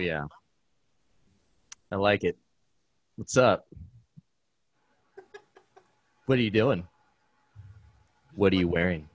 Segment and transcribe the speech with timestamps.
[0.00, 0.24] yeah.
[1.92, 2.38] I like it.
[3.16, 3.66] What's up?
[6.26, 6.86] What are you doing?
[8.34, 9.09] What are you wearing?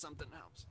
[0.00, 0.64] Something else.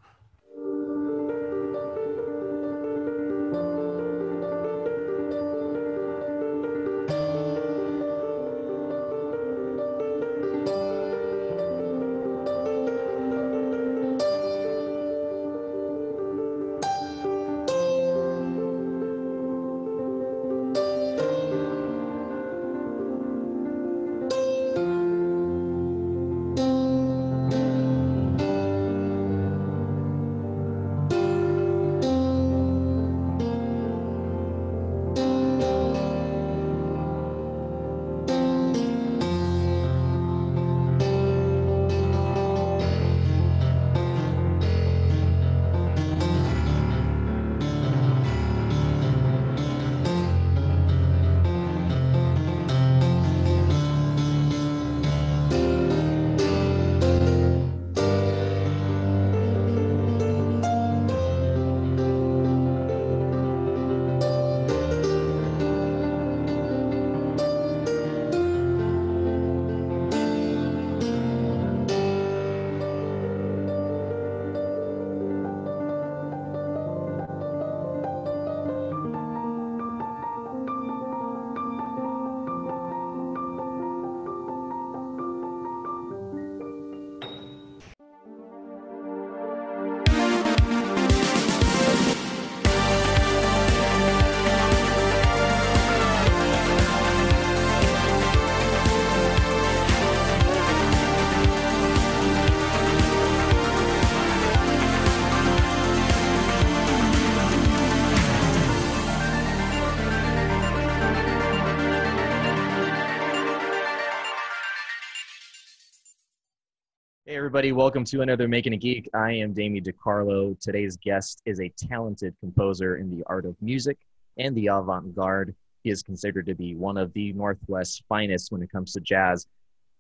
[117.50, 119.10] Everybody, welcome to another Making a Geek.
[119.16, 120.56] I am Damien DiCarlo.
[120.60, 123.98] Today's guest is a talented composer in the art of music
[124.38, 125.56] and the avant garde.
[125.82, 129.48] He is considered to be one of the Northwest's finest when it comes to jazz.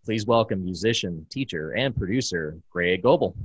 [0.05, 3.35] Please welcome musician, teacher, and producer Greg Goebel.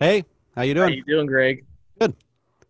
[0.00, 0.24] Hey,
[0.56, 0.88] how you doing?
[0.88, 1.64] How you doing, Greg?
[2.00, 2.16] Good.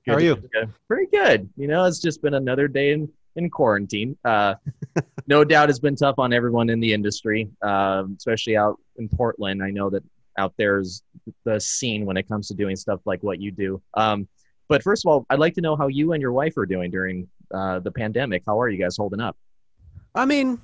[0.07, 0.37] How are you?
[0.37, 0.69] good.
[0.89, 1.49] Pretty good.
[1.57, 4.15] You know, it's just been another day in, in quarantine.
[4.27, 4.57] Uh,
[5.27, 9.63] no doubt it's been tough on everyone in the industry, um, especially out in Portland.
[9.63, 10.03] I know that
[10.39, 11.03] out there's
[11.45, 13.83] the scene when it comes to doing stuff like what you do.
[13.95, 14.29] Um,
[14.69, 16.91] but first of all, I'd like to know how you and your wife are doing
[16.91, 18.43] during uh, the pandemic.
[18.47, 19.37] How are you guys holding up?
[20.15, 20.61] I mean,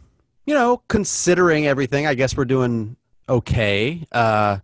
[0.47, 2.97] you know, considering everything, I guess we're doing
[3.29, 4.05] okay.
[4.11, 4.59] Uh,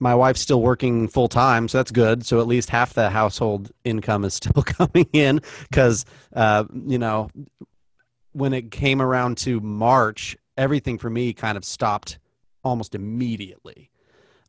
[0.00, 2.26] my wife's still working full time, so that's good.
[2.26, 5.40] So at least half the household income is still coming in
[5.70, 6.04] because,
[6.34, 7.30] uh, you know,
[8.32, 12.18] when it came around to March, everything for me kind of stopped
[12.64, 13.90] almost immediately.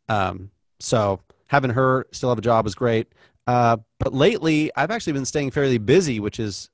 [0.09, 3.07] Um, so having her still have a job is great.
[3.47, 6.69] Uh, but lately, I've actually been staying fairly busy, which is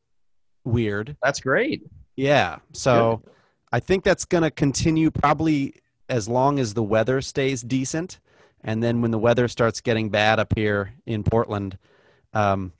[0.64, 1.18] weird.
[1.22, 1.84] That's great.
[2.16, 2.58] Yeah.
[2.74, 3.22] So
[3.72, 5.76] I think that's going to continue probably
[6.10, 8.20] as long as the weather stays decent.
[8.64, 11.78] And then when the weather starts getting bad up here in Portland,
[12.34, 12.74] um,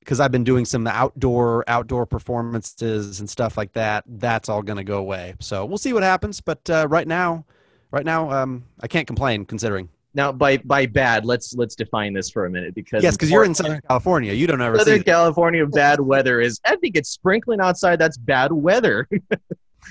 [0.00, 4.76] because I've been doing some outdoor outdoor performances and stuff like that, that's all going
[4.76, 5.34] to go away.
[5.40, 6.40] So we'll see what happens.
[6.40, 7.44] But uh, right now,
[7.90, 12.30] right now, um, I can't complain considering Now, by by bad, let's let's define this
[12.30, 14.32] for a minute because yes, because you're in Southern California.
[14.32, 15.02] You don't ever Southern.
[15.02, 16.60] California bad weather is.
[16.64, 17.98] I think it's sprinkling outside.
[17.98, 19.08] That's bad weather.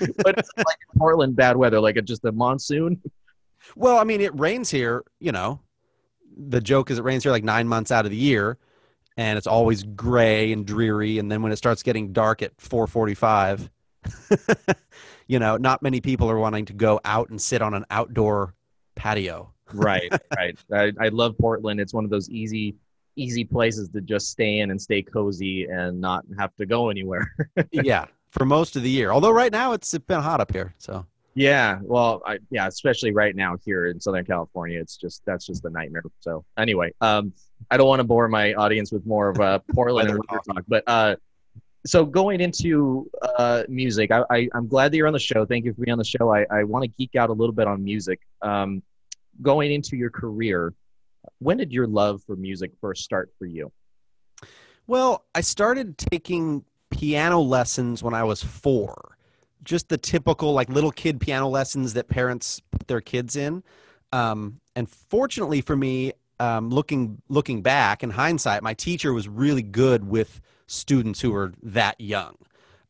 [0.00, 3.00] but it's like in Portland bad weather, like it's just a monsoon.
[3.74, 5.04] Well, I mean, it rains here.
[5.20, 5.60] You know,
[6.36, 8.58] the joke is it rains here like nine months out of the year,
[9.16, 11.18] and it's always gray and dreary.
[11.18, 13.68] And then when it starts getting dark at 4:45,
[15.26, 18.54] you know, not many people are wanting to go out and sit on an outdoor
[18.94, 19.52] patio.
[19.72, 20.58] Right, right.
[20.72, 21.80] I, I love Portland.
[21.80, 22.76] It's one of those easy
[23.16, 27.34] easy places to just stay in and stay cozy and not have to go anywhere.
[27.72, 29.10] yeah, for most of the year.
[29.10, 33.34] Although right now it's been hot up here, so Yeah, well, I, yeah, especially right
[33.34, 36.02] now here in Southern California, it's just that's just a nightmare.
[36.20, 37.32] So anyway, um,
[37.70, 40.60] I don't want to bore my audience with more of uh, Portland and Weather weather
[40.60, 41.16] talk, but uh,
[41.86, 45.44] so going into uh, music, I, I, I'm glad that you're on the show.
[45.44, 46.34] Thank you for being on the show.
[46.34, 48.20] I, I want to geek out a little bit on music.
[48.42, 48.82] Um,
[49.42, 50.74] going into your career,
[51.38, 53.72] when did your love for music first start for you?
[54.86, 59.16] Well, I started taking piano lessons when I was four.
[59.64, 63.64] Just the typical like little kid piano lessons that parents put their kids in.
[64.12, 69.62] Um, and fortunately for me, um, looking looking back in hindsight, my teacher was really
[69.62, 72.36] good with students who were that young.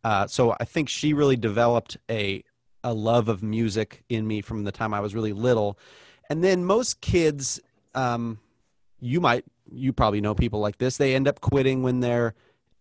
[0.02, 2.44] Uh, so I think she really developed a
[2.84, 5.78] a love of music in me from the time I was really little.
[6.30, 7.60] And then most kids,
[7.94, 8.38] um,
[9.00, 10.96] you might you probably know people like this.
[10.96, 12.34] They end up quitting when they're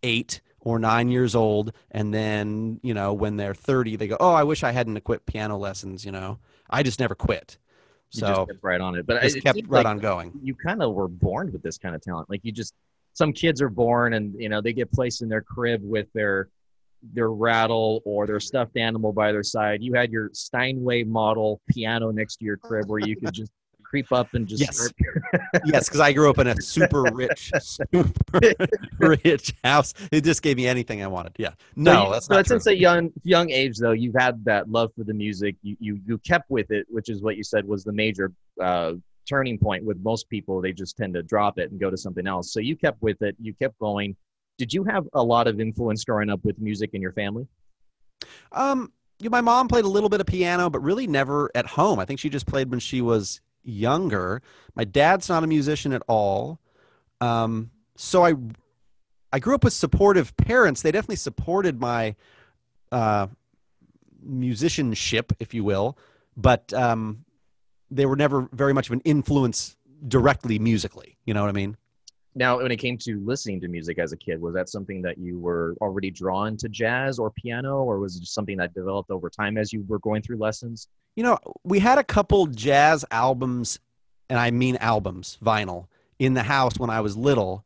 [0.03, 4.33] eight or nine years old, and then you know when they're thirty, they go, "Oh,
[4.33, 6.39] I wish I hadn't quit piano lessons." You know,
[6.69, 7.57] I just never quit,
[8.11, 10.31] You so just kept right on it, but just it kept right like on going.
[10.41, 12.29] you kind of were born with this kind of talent.
[12.29, 12.73] Like you just,
[13.13, 16.49] some kids are born and you know they get placed in their crib with their
[17.13, 19.83] their rattle or their stuffed animal by their side.
[19.83, 23.51] You had your Steinway model piano next to your crib where you could just
[23.89, 24.89] creep up and just Yes.
[25.65, 28.39] yes, because I grew up in a super rich, super
[28.99, 29.93] rich house.
[30.11, 31.33] It just gave me anything I wanted.
[31.37, 32.55] Yeah, So no, you- that's so not true.
[32.55, 35.55] since a young young age though, you've had that love for the music.
[35.61, 38.93] You you you kept with it, which is what you said was the major uh,
[39.27, 39.83] turning point.
[39.83, 42.51] With most people, they just tend to drop it and go to something else.
[42.53, 43.35] So you kept with it.
[43.41, 44.15] You kept going.
[44.57, 47.45] Did you have a lot of influence growing up with music in your family?
[48.51, 48.91] Um,
[49.21, 51.99] my mom played a little bit of piano, but really never at home.
[51.99, 54.41] I think she just played when she was younger.
[54.75, 56.59] My dad's not a musician at all.
[57.19, 58.33] Um, so I,
[59.33, 60.81] I grew up with supportive parents.
[60.81, 62.15] They definitely supported my,
[62.91, 63.27] uh,
[64.21, 65.97] musicianship, if you will,
[66.35, 67.25] but um,
[67.91, 69.77] they were never very much of an influence
[70.07, 71.17] directly musically.
[71.25, 71.77] You know what I mean?
[72.37, 75.17] Now, when it came to listening to music as a kid, was that something that
[75.17, 79.09] you were already drawn to jazz or piano, or was it just something that developed
[79.09, 80.89] over time as you were going through lessons?
[81.15, 83.79] You know, we had a couple jazz albums,
[84.29, 85.87] and I mean albums, vinyl,
[86.19, 87.63] in the house when I was little.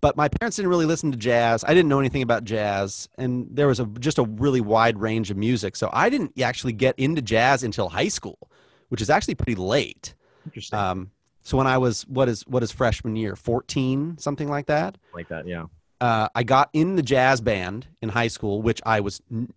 [0.00, 1.62] But my parents didn't really listen to jazz.
[1.62, 5.30] I didn't know anything about jazz, and there was a just a really wide range
[5.30, 5.76] of music.
[5.76, 8.38] So I didn't actually get into jazz until high school,
[8.88, 10.14] which is actually pretty late.
[10.46, 11.10] Interesting, Um,
[11.42, 14.98] so when I was what is what is freshman year, fourteen, something like that.
[15.14, 15.64] like that, yeah.
[16.00, 19.52] uh, I got in the jazz band in high school, which I was n-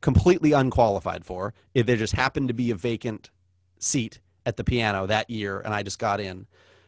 [0.00, 1.54] completely unqualified for.
[1.74, 3.30] If there just happened to be a vacant
[3.78, 6.46] seat at the piano that year, and I just got in,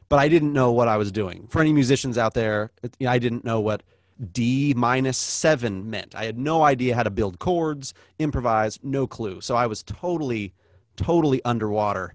[0.08, 1.46] but I didn't know what I was doing.
[1.48, 3.82] For any musicians out there, it- you know, I didn't know what
[4.32, 6.14] D minus seven meant.
[6.14, 9.40] I had no idea how to build chords, improvise, no clue.
[9.40, 10.54] So I was totally,
[10.96, 12.14] totally underwater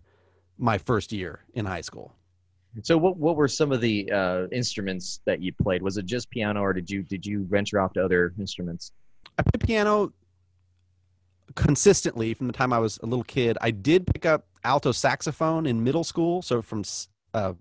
[0.57, 2.13] my first year in high school.
[2.83, 5.81] So, what what were some of the uh, instruments that you played?
[5.81, 8.91] Was it just piano, or did you did you venture off to other instruments?
[9.37, 10.13] I played piano
[11.55, 13.57] consistently from the time I was a little kid.
[13.61, 16.83] I did pick up alto saxophone in middle school, so from
[17.33, 17.53] uh,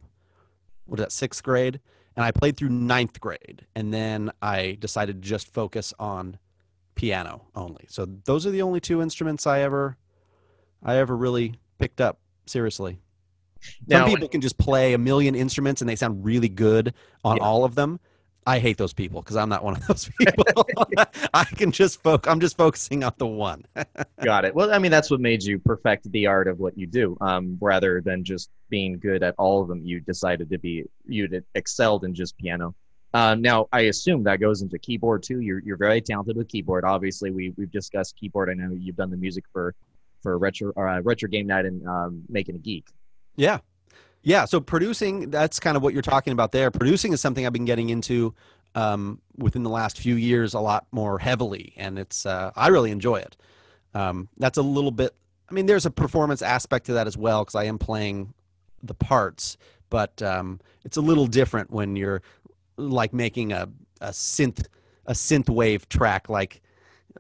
[0.85, 1.81] what is that sixth grade,
[2.15, 6.39] and I played through ninth grade, and then I decided to just focus on
[6.95, 7.87] piano only.
[7.89, 9.97] So those are the only two instruments I ever,
[10.83, 12.99] I ever really picked up seriously.
[13.89, 16.95] Some Now, people can just play a million instruments and they sound really good
[17.25, 17.43] on Yeah.
[17.45, 18.01] all of them.
[18.49, 20.45] I hate those people because I'm not one of those people.
[21.35, 22.31] I can just focus.
[22.31, 23.65] I'm just focusing on the one.
[24.23, 24.55] got it.
[24.55, 27.59] Well, I mean, that's what made you perfect the art of what you do, um,
[27.61, 29.85] rather than just being good at all of them.
[29.85, 32.75] You decided to be you excelled in just piano.
[33.15, 35.41] Um, now, I assume that goes into keyboard too.
[35.41, 36.85] You're you're very talented with keyboard.
[36.85, 38.49] Obviously, we we've discussed keyboard.
[38.49, 39.75] I know you've done the music for
[40.23, 42.87] for retro uh, retro game night and um, making a geek.
[43.37, 43.59] Yeah.
[44.23, 44.45] Yeah.
[44.45, 46.71] So producing, that's kind of what you're talking about there.
[46.71, 48.35] Producing is something I've been getting into
[48.75, 51.75] um, within the last few years a lot more heavily.
[51.77, 53.37] And it's, uh, I really enjoy it.
[53.95, 55.15] Um, that's a little bit,
[55.49, 58.35] I mean, there's a performance aspect to that as well because I am playing
[58.83, 59.57] the parts,
[59.91, 62.23] but um, it's a little different when you're
[62.77, 63.69] like making a,
[64.01, 64.67] a synth
[65.07, 66.61] a synth wave track like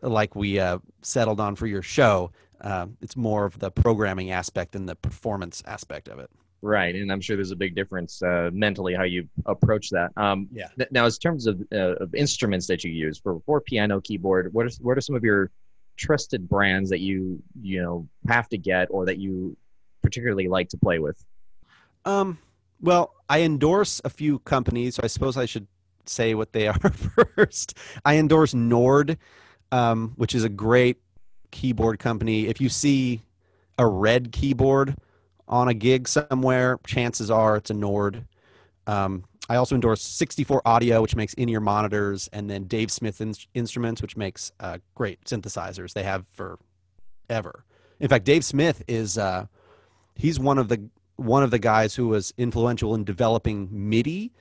[0.03, 2.31] like we uh, settled on for your show.
[2.67, 6.29] Uh, it's more of the programming aspect than the performance aspect of it.
[6.63, 10.11] Right, and I'm sure there's a big difference uh, mentally how you approach that.
[10.17, 10.67] Um, Yeah.
[10.77, 14.53] th- now, in terms of, uh, of instruments that you use for for piano, keyboard,
[14.53, 15.51] what are what are some of your
[15.97, 19.57] trusted brands that you you know have to get or that you
[20.03, 21.25] particularly like to play with?
[22.05, 22.39] Um,
[22.81, 25.69] well, I endorse a few companies, so I suppose I should
[26.07, 27.77] say what they are first.
[28.05, 29.19] I endorse Nord,
[29.71, 30.97] um, which is a great
[31.50, 32.47] keyboard company.
[32.47, 33.23] If you see
[33.79, 34.97] a red keyboard
[35.49, 38.26] on a gig somewhere, chances are it's a Nord.
[38.87, 43.35] Um, I also endorse 64 Audio, which makes in-ear monitors, and then Dave Smith in-
[43.55, 45.93] Instruments, which makes uh, great synthesizers.
[45.93, 46.59] They have for
[47.31, 47.65] ever.
[48.00, 49.47] In fact, Dave Smith is uh,
[50.15, 54.33] he's one of the one of the guys who was influential in developing MIDI,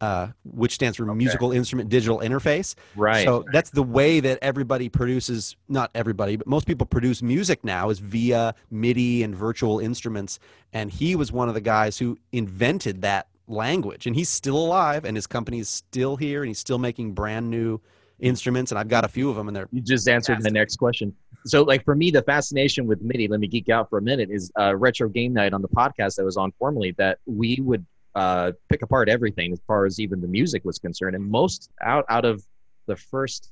[0.00, 1.14] uh, which stands for Okay.
[1.14, 2.74] Musical Instrument Digital Interface.
[2.96, 3.24] Right.
[3.24, 7.90] So that's the way that everybody produces, not everybody, but most people produce music now
[7.90, 10.38] is via MIDI and virtual instruments.
[10.72, 14.06] And he was one of the guys who invented that language.
[14.06, 17.50] And he's still alive and his company is still here and he's still making brand
[17.50, 17.80] new
[18.20, 18.70] instruments.
[18.70, 21.14] And I've got a few of them and they're You just answered the next question.
[21.46, 24.30] So, like for me, the fascination with MIDI, let me geek out for a minute,
[24.30, 27.84] is uh, retro game night on the podcast that was on formerly that we would
[28.14, 31.14] uh, pick apart everything as far as even the music was concerned.
[31.14, 32.44] And most out out of
[32.86, 33.50] the first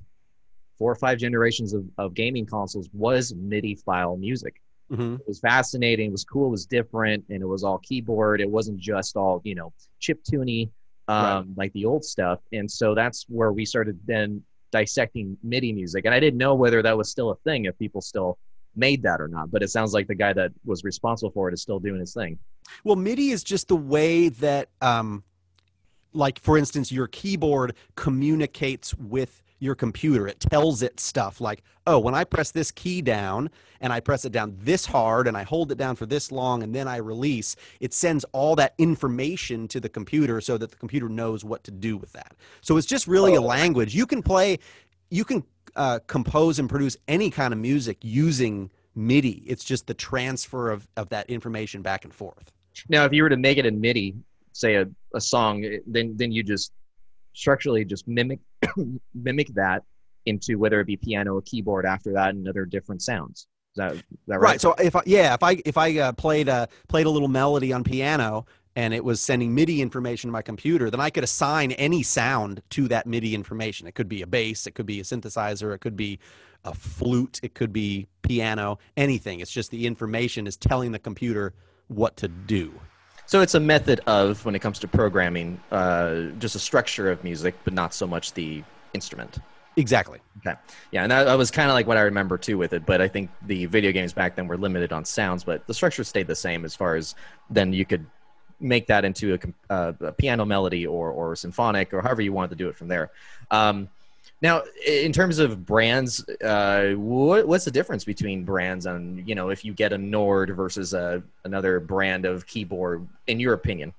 [0.78, 4.60] four or five generations of, of gaming consoles was MIDI file music.
[4.92, 5.18] Mhm.
[5.20, 8.40] It was fascinating, it was cool, it was different, and it was all keyboard.
[8.40, 10.70] It wasn't just all, you know, chip tuney
[11.08, 11.46] um, Right.
[11.56, 12.40] like the old stuff.
[12.52, 16.04] And so that's where we started then dissecting MIDI music.
[16.04, 18.38] And I didn't know whether that was still a thing, if people still
[18.78, 19.50] made that or not.
[19.50, 22.14] But it sounds like the guy that was responsible for it is still doing his
[22.14, 22.38] thing.
[22.84, 25.24] Well, MIDI is just the way that, um,
[26.12, 30.28] like, for instance, your keyboard communicates with your computer.
[30.28, 34.24] It tells it stuff like, oh, when I press this key down and I press
[34.24, 36.98] it down this hard and I hold it down for this long and then I
[36.98, 41.64] release, it sends all that information to the computer so that the computer knows what
[41.64, 42.34] to do with that.
[42.60, 43.46] So it's just really a Oh.
[43.46, 43.94] language.
[43.96, 44.58] You can play,
[45.10, 45.44] you can
[45.76, 49.42] uh, compose and produce any kind of music using MIDI.
[49.46, 52.52] It's just the transfer of, of that information back and forth.
[52.88, 54.16] Now, if you were to make it in MIDI,
[54.52, 56.72] say a, a song, eh, then then you just
[57.32, 58.40] structurally just mimic
[59.14, 59.84] mimic that
[60.26, 63.46] into whether it be piano or keyboard after that and other different sounds.
[63.74, 64.50] Is that, is that right?
[64.50, 67.28] right so if I, yeah if i if i uh, played a played a little
[67.28, 68.46] melody on piano
[68.76, 72.62] and it was sending midi information to my computer then i could assign any sound
[72.70, 75.80] to that midi information it could be a bass it could be a synthesizer it
[75.80, 76.18] could be
[76.64, 81.54] a flute it could be piano anything it's just the information is telling the computer
[81.88, 82.72] what to do
[83.26, 87.22] So it's a method of, when it comes to programming, uh, just a structure of
[87.22, 89.38] music, but not so much the instrument.
[89.76, 90.58] exactly Okay.
[90.92, 92.86] Yeah, and that, that was kind of like what I remember too with it.
[92.86, 96.04] But I think the video games back then were limited on sounds, but the structure
[96.04, 97.14] stayed the same as far as
[97.50, 98.06] then you could
[98.60, 102.50] make that into a, uh, a piano melody or or symphonic or however you wanted
[102.50, 103.10] to do it from there.
[103.50, 103.88] Um,
[104.40, 109.50] now, in terms of brands, uh, what, what's the difference between brands and you know
[109.50, 113.92] if you get a Nord versus a, another brand of keyboard, in your opinion?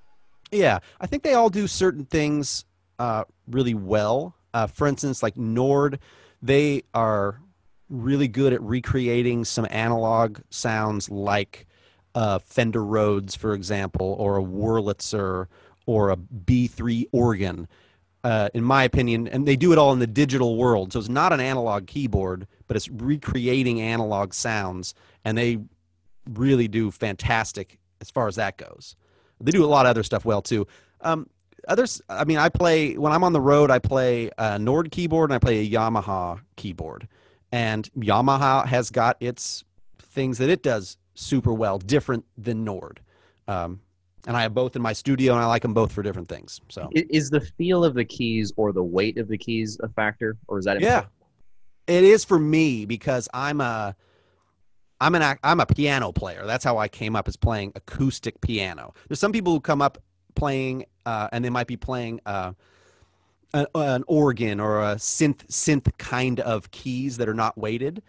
[0.52, 2.66] Yeah, I think they all do certain things
[2.98, 4.34] uh, really well.
[4.54, 6.00] Uh, for instance, like Nord,
[6.42, 7.40] they are
[7.90, 11.68] really good at recreating some analog sounds like
[12.20, 15.48] uh, Fender Rhodes, for example, or a Wurlitzer
[15.86, 17.68] or a B3 organ.
[18.22, 20.92] Uh, in my opinion, and they do it all in the digital world.
[20.92, 25.60] So it's not an analog keyboard, but it's recreating analog sounds, and they
[26.30, 28.98] really do fantastic as far as that goes.
[29.40, 30.68] They do a lot of other stuff well too.
[31.00, 31.30] Um,
[31.66, 33.72] others, I mean, I play when I'm on the road.
[33.72, 37.08] I play a Nord keyboard and I play a Yamaha keyboard,
[37.54, 39.64] and Yamaha has got its
[39.98, 43.02] things that it does super well, different than Nord.
[43.48, 43.82] Um,
[44.28, 46.60] and I have both in my studio, and I like them both for different things.
[46.70, 50.38] So Is the feel of the keys or the weight of the keys a factor,
[50.48, 51.06] or is that Yeah.
[51.88, 53.96] it is for me because I'm a
[55.02, 56.46] I'm an I'm a piano player.
[56.46, 58.94] That's how I came up as playing acoustic piano.
[59.08, 59.98] There's some people who come up
[60.36, 62.54] playing uh, and they might be playing uh,
[63.54, 68.04] an, an organ or a synth synth kind of keys that are not weighted.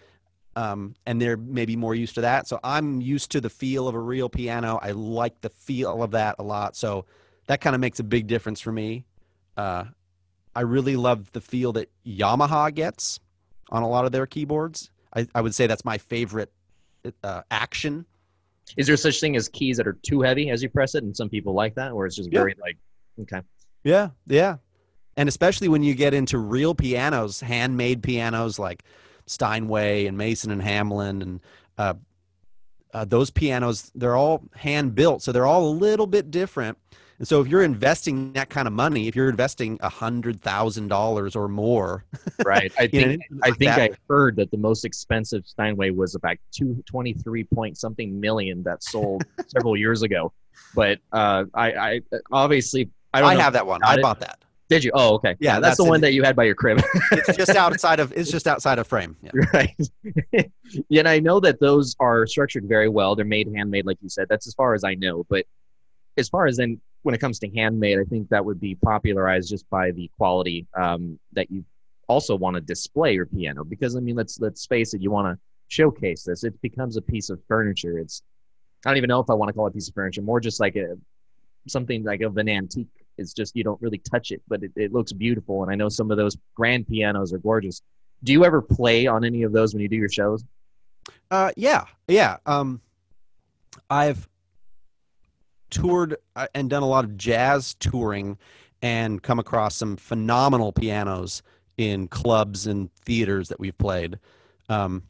[0.57, 2.49] Um, and they're maybe more used to that.
[2.49, 4.79] So I'm used to the feel of a real piano.
[4.83, 6.77] I like the feel of that a lot.
[6.77, 7.07] So
[7.47, 9.07] that kind of makes a big difference for me.
[9.57, 9.85] Uh,
[10.55, 13.21] I really love the feel that Yamaha gets
[13.71, 14.91] on a lot of their keyboards.
[15.15, 16.53] I, I would say that's my favorite
[17.23, 18.07] uh, action
[18.77, 21.17] Is there such thing as keys that are too heavy as you press it, and
[21.17, 22.41] some people like that, or it's just Yeah.
[22.41, 22.77] very like,
[23.23, 23.41] okay,
[23.85, 24.57] Yeah, yeah.
[25.17, 28.85] And especially when you get into real pianos, handmade pianos like
[29.31, 31.41] Steinway and Mason and Hamlin and
[31.79, 31.95] uh,
[32.93, 36.77] uh, those pianos, they're all hand built, so they're all a little bit different.
[37.19, 40.89] And so if you're investing that kind of money, if you're investing a hundred thousand
[40.89, 42.05] dollars or more,
[42.45, 42.73] right?
[42.79, 46.39] I think instrument I think that- I heard that the most expensive Steinway was about
[46.51, 50.33] two twenty three point something million that sold several years ago.
[50.75, 52.01] But uh, I, I
[52.33, 53.81] obviously I don't I have that one.
[53.85, 54.03] I it.
[54.03, 54.43] bought that.
[54.71, 54.93] Did you?
[54.95, 55.35] Oh, okay.
[55.41, 56.81] Yeah, that's, that's the one in- that you had by your crib.
[57.13, 59.17] It's just outside of it's just outside of frame.
[59.21, 59.33] Yeah.
[59.53, 59.91] right.
[60.89, 63.17] yeah, and I know that those are structured very well.
[63.17, 64.29] They're made handmade, like you said.
[64.29, 65.27] That's as far as I know.
[65.29, 65.45] But
[66.17, 69.51] as far as then, when it comes to handmade, I think that would be popularized
[69.51, 71.65] just by the quality um, that you
[72.07, 73.65] also want to display your piano.
[73.65, 76.45] Because I mean, let's let's face it, you want to showcase this.
[76.45, 77.99] It becomes a piece of furniture.
[77.99, 78.23] It's
[78.87, 80.23] I don't even know if I want to call it a piece of furniture.
[80.23, 80.97] More just like a
[81.67, 82.87] something like of an antique.
[83.21, 85.63] It's just you don't really touch it, but it, it looks beautiful.
[85.63, 87.83] And I know some of those grand pianos are gorgeous.
[88.25, 90.45] Do you ever play on any of those when you do your shows?
[91.31, 92.39] Uh, yeah, yeah.
[92.47, 92.81] Um,
[93.89, 94.29] I've
[95.71, 98.37] toured uh, and done a lot of jazz touring,
[98.83, 101.43] and come across some phenomenal pianos
[101.77, 104.19] in clubs and theaters that we've played.
[104.69, 105.03] Um,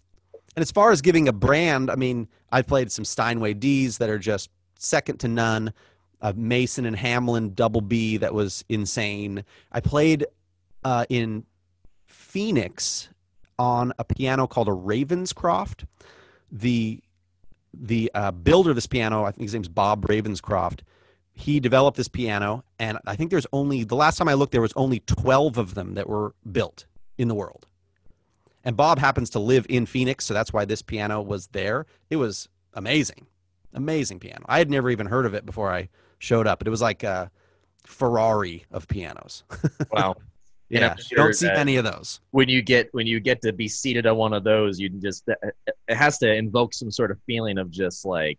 [0.57, 4.11] and as far as giving a brand, I mean, I've played some Steinway D's that
[4.11, 5.73] are just second to none.
[6.23, 9.45] A Mason and Hamlin double B that was insane.
[9.73, 10.27] I played
[10.85, 11.45] uh, in
[12.07, 13.09] Phoenix
[13.59, 15.85] on a piano called a Ravenscroft.
[16.51, 17.03] The
[17.73, 20.81] the uh, builder of this piano, I think his name's Bob Ravenscroft.
[21.33, 24.61] He developed this piano, and I think there's only the last time I looked, there
[24.61, 26.87] was only 12 of them that were built
[27.17, 27.67] in the world.
[28.65, 31.87] And Bob happens to live in Phoenix, so that's why this piano was there.
[32.11, 33.27] It was amazing,
[33.73, 34.45] amazing piano.
[34.49, 35.89] I had never even heard of it before I
[36.21, 37.31] showed up, but it was like a
[37.85, 39.43] Ferrari of pianos.
[39.91, 40.15] Wow.
[40.69, 42.21] Yeah, you don't see many of those.
[42.31, 45.25] when you get when you get to be seated on one of those, you just
[45.27, 48.39] it has to invoke some sort of feeling of just like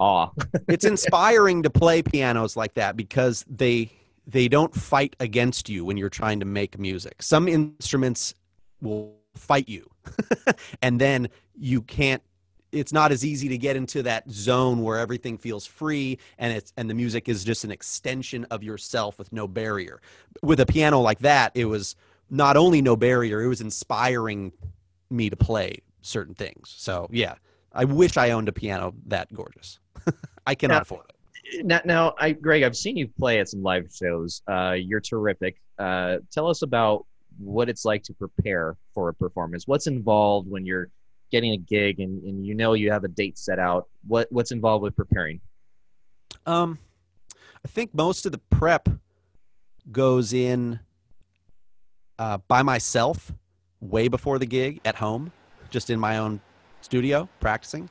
[0.00, 0.30] awe.
[0.68, 3.92] it's inspiring to play pianos like that because they
[4.26, 7.22] they don't fight against you when you're trying to make music.
[7.22, 8.34] Some instruments
[8.80, 9.88] will fight you.
[10.82, 12.22] and then you can't
[12.76, 16.72] it's not as easy to get into that zone where everything feels free and it's
[16.76, 20.00] and the music is just an extension of yourself with no barrier.
[20.42, 21.96] With a piano like that, it was
[22.30, 24.52] not only no barrier, it was inspiring
[25.10, 26.74] me to play certain things.
[26.76, 27.34] So, yeah,
[27.72, 29.78] I wish I owned a piano that gorgeous.
[30.46, 30.80] I cannot Yeah.
[30.82, 31.64] afford it.
[31.64, 34.42] now, now, I Greg, I've seen you play at some live shows.
[34.48, 35.60] Uh, you're terrific.
[35.78, 37.06] Uh, tell us about
[37.38, 39.68] what it's like to prepare for a performance.
[39.68, 40.88] What's involved when you're
[41.30, 43.88] getting a gig and, and you know you have a date set out?
[44.06, 45.40] What what's involved with preparing?
[46.46, 46.78] Um,
[47.64, 48.88] I think most of the prep
[49.90, 50.80] goes in
[52.18, 53.32] uh, by myself
[53.80, 55.32] way before the gig at home,
[55.70, 56.40] just in my own
[56.80, 57.90] studio practicing.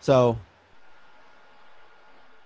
[0.00, 0.38] So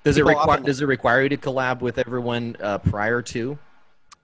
[0.05, 3.59] Does it require often- does it require you to collab with everyone uh, prior to?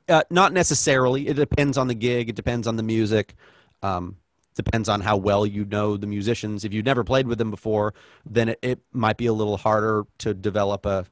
[0.09, 1.29] Uh, not necessarily.
[1.29, 2.31] It depends on the gig.
[2.31, 3.35] It depends on the music.
[3.83, 4.17] Um,
[4.59, 6.65] depends on how well you know the musicians.
[6.65, 7.95] If you've never played with them before,
[8.27, 11.07] then it, it might be a little harder to develop a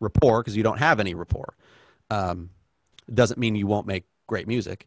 [0.00, 1.54] rapport because you don't have any rapport.
[2.10, 2.50] Um,
[3.12, 4.86] doesn't mean you won't make great music.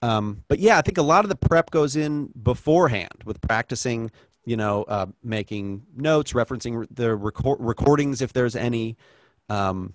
[0.00, 4.10] Um, but yeah, I think a lot of the prep goes in beforehand with practicing,
[4.44, 8.96] you know, uh, making notes, referencing the record- recordings if there's any.
[9.50, 9.92] Um,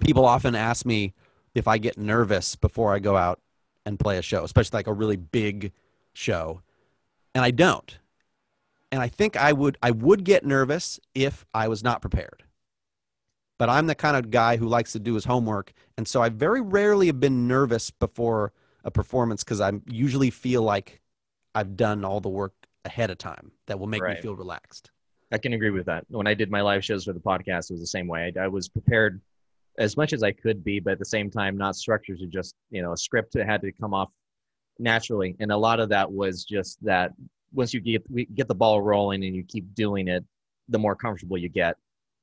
[0.00, 1.14] people often ask me,
[1.54, 3.40] if I get nervous before I go out
[3.84, 5.72] and play a show, especially like a really big
[6.18, 6.62] show,
[7.34, 7.98] and I don't.
[8.90, 12.44] And I think I would I would get nervous if I was not prepared.
[13.58, 16.28] But I'm the kind of guy who likes to do his homework, and so I
[16.28, 18.52] very rarely have been nervous before
[18.84, 21.00] a performance because I usually feel like
[21.54, 22.54] I've done all the work
[22.84, 24.90] ahead of time that will make me feel relaxed.
[25.30, 26.04] I can agree with that.
[26.08, 28.32] When I did my live shows for the podcast, it was the same way.
[28.36, 29.20] I, I was prepared
[29.78, 32.54] as much as I could be, but at the same time, not structured to just,
[32.70, 34.10] you know, a script that had to come off
[34.78, 35.36] naturally.
[35.40, 37.12] And a lot of that was just that
[37.52, 40.24] once you get we get the ball rolling and you keep doing it,
[40.68, 41.76] the more comfortable you get.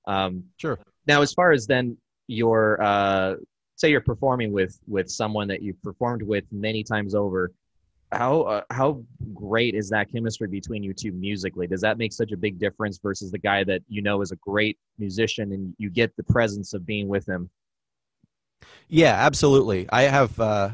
[0.08, 0.78] Um, Sure.
[1.08, 3.36] now, as far as then your uh,
[3.76, 7.52] say you're performing with with someone that you've performed with many times over,
[8.12, 11.68] how uh, how great is that chemistry between you two musically?
[11.68, 14.38] Does that make such a big difference versus the guy that you know is a
[14.38, 17.50] great musician and you get the presence of being with him?
[18.88, 19.88] Yeah, absolutely.
[19.90, 20.72] I have uh,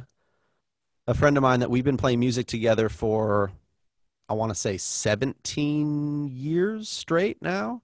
[1.11, 3.51] a friend of mine that we've been playing music together for
[4.29, 7.81] I want to say 17 years straight now.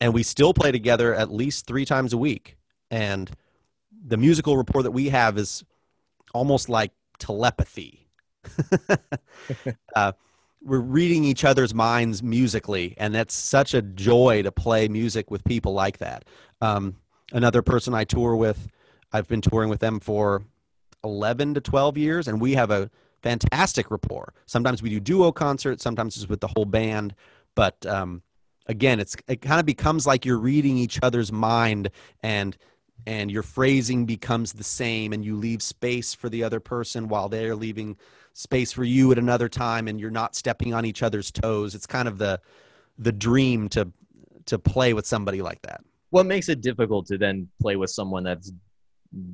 [0.00, 2.56] And we still play together at least three times a week.
[2.88, 3.28] And
[4.06, 5.64] the musical rapport that we have is
[6.32, 8.06] almost like telepathy.
[9.96, 10.12] uh,
[10.62, 15.42] we're reading each other's minds musically, and that's such a joy to play music with
[15.42, 16.24] people like that.
[16.60, 16.94] Um,
[17.32, 18.68] another person I tour with,
[19.12, 20.44] I've been touring with them for
[21.04, 22.90] 11 to 12 years, and we have a
[23.22, 24.34] fantastic rapport.
[24.46, 27.14] Sometimes we do duo concerts, sometimes it's with the whole band,
[27.54, 28.22] but um,
[28.66, 31.90] again, it's it kind of becomes like you're reading each other's mind,
[32.22, 32.56] and
[33.06, 37.28] and your phrasing becomes the same, and you leave space for the other person while
[37.28, 37.96] they're leaving
[38.32, 41.86] space for you at another time and you're not stepping on each other's toes it's
[41.86, 42.40] kind of the
[42.98, 43.90] the dream to
[44.46, 48.24] to play with somebody like that what makes it difficult to then play with someone
[48.24, 48.52] that's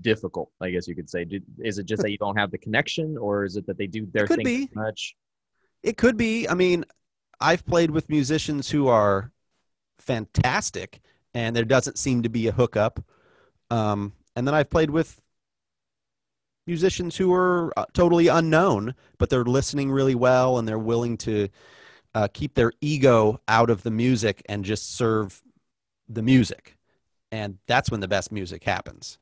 [0.00, 1.26] difficult i guess you could say
[1.60, 4.06] is it just that you don't have the connection or is it that they do
[4.12, 4.68] their thing be.
[4.74, 5.14] much
[5.82, 6.84] it could be i mean
[7.40, 9.30] i've played with musicians who are
[9.98, 11.00] fantastic
[11.34, 13.00] and there doesn't seem to be a hookup
[13.70, 15.20] um, and then i've played with
[16.68, 21.48] musicians who are uh, totally unknown, but they're listening really well and they're willing to
[22.14, 25.42] uh, keep their ego out of the music and just serve
[26.08, 26.76] the music.
[27.32, 29.18] And that's when the best music happens.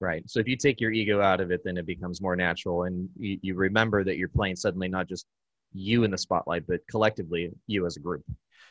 [0.00, 0.22] Right.
[0.26, 3.08] So if you take your ego out of it, then it becomes more natural and
[3.18, 5.26] you, you remember that you're playing suddenly not just
[5.72, 8.22] you in the spotlight, but collectively you as a group.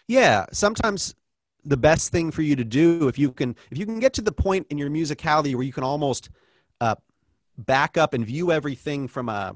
[0.07, 0.45] Yeah.
[0.53, 1.15] Sometimes
[1.65, 4.21] the best thing for you to do if you can if you can get to
[4.21, 6.29] the point in your musicality where you can almost
[6.79, 6.95] uh,
[7.57, 9.53] back up and view everything from a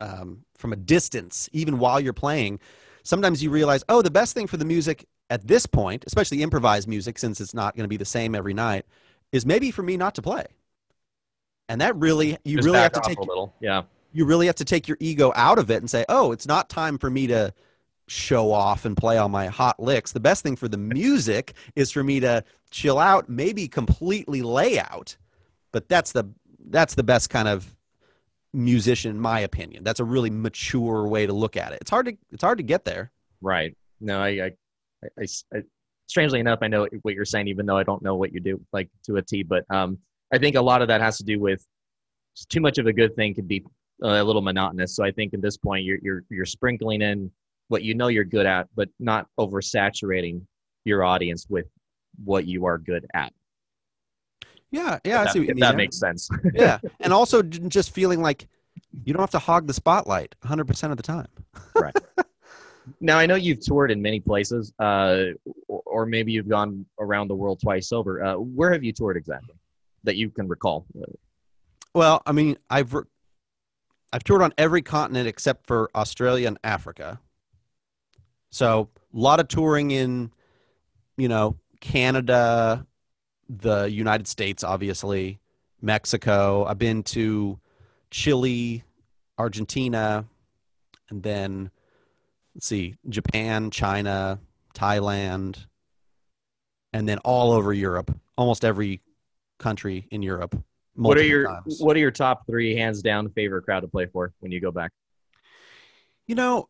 [0.00, 2.60] um, from a distance, even while you're playing,
[3.02, 6.88] sometimes you realize, oh, the best thing for the music at this point, especially improvised
[6.88, 8.86] music, since it's not going to be the same every night,
[9.32, 10.46] is maybe for me not to play.
[11.68, 13.82] And that really, you Just really have to take a little, yeah.
[14.12, 16.70] You really have to take your ego out of it and say, oh, it's not
[16.70, 17.52] time for me to
[18.06, 20.12] show off and play all my hot licks.
[20.12, 24.78] The best thing for the music is for me to chill out, maybe completely lay
[24.78, 25.16] out
[25.72, 26.24] but that's the
[26.70, 27.74] that's the best kind of
[28.52, 32.06] musician in my opinion that's a really mature way to look at it it's hard
[32.06, 33.10] to it's hard to get there
[33.40, 34.50] right no i i,
[35.20, 35.62] I, I
[36.08, 38.60] strangely enough i know what you're saying even though i don't know what you do
[38.72, 39.96] like to a t but um
[40.32, 41.64] i think a lot of that has to do with
[42.48, 43.64] too much of a good thing could be
[44.02, 47.30] a little monotonous so i think at this point you're you're you're sprinkling in
[47.68, 50.40] what you know you're good at but not oversaturating
[50.84, 51.66] your audience with
[52.24, 53.32] what you are good at
[54.70, 55.60] yeah, yeah, I see what you mean.
[55.60, 56.28] That makes sense.
[56.54, 58.48] yeah, and also just feeling like
[59.04, 61.28] you don't have to hog the spotlight 100% of the time.
[61.74, 61.94] right.
[63.00, 65.24] Now I know you've toured in many places, uh,
[65.66, 68.24] or maybe you've gone around the world twice over.
[68.24, 69.54] Uh, where have you toured exactly
[70.04, 70.86] that you can recall?
[71.94, 73.04] Well, I mean, I've re-
[74.12, 77.20] I've toured on every continent except for Australia and Africa.
[78.50, 80.32] So a lot of touring in,
[81.16, 82.86] you know, Canada,
[83.48, 85.38] the United States, obviously,
[85.80, 86.64] Mexico.
[86.64, 87.58] I've been to
[88.10, 88.84] Chile,
[89.36, 90.24] Argentina,
[91.10, 91.70] and then
[92.58, 94.40] let's see, Japan, China,
[94.74, 95.64] Thailand,
[96.92, 99.00] and then all over Europe, almost every
[99.60, 100.60] country in Europe.
[100.96, 101.78] What are your times.
[101.78, 104.72] What are your top three hands down favorite crowd to play for when you go
[104.72, 104.90] back?
[106.26, 106.68] You know,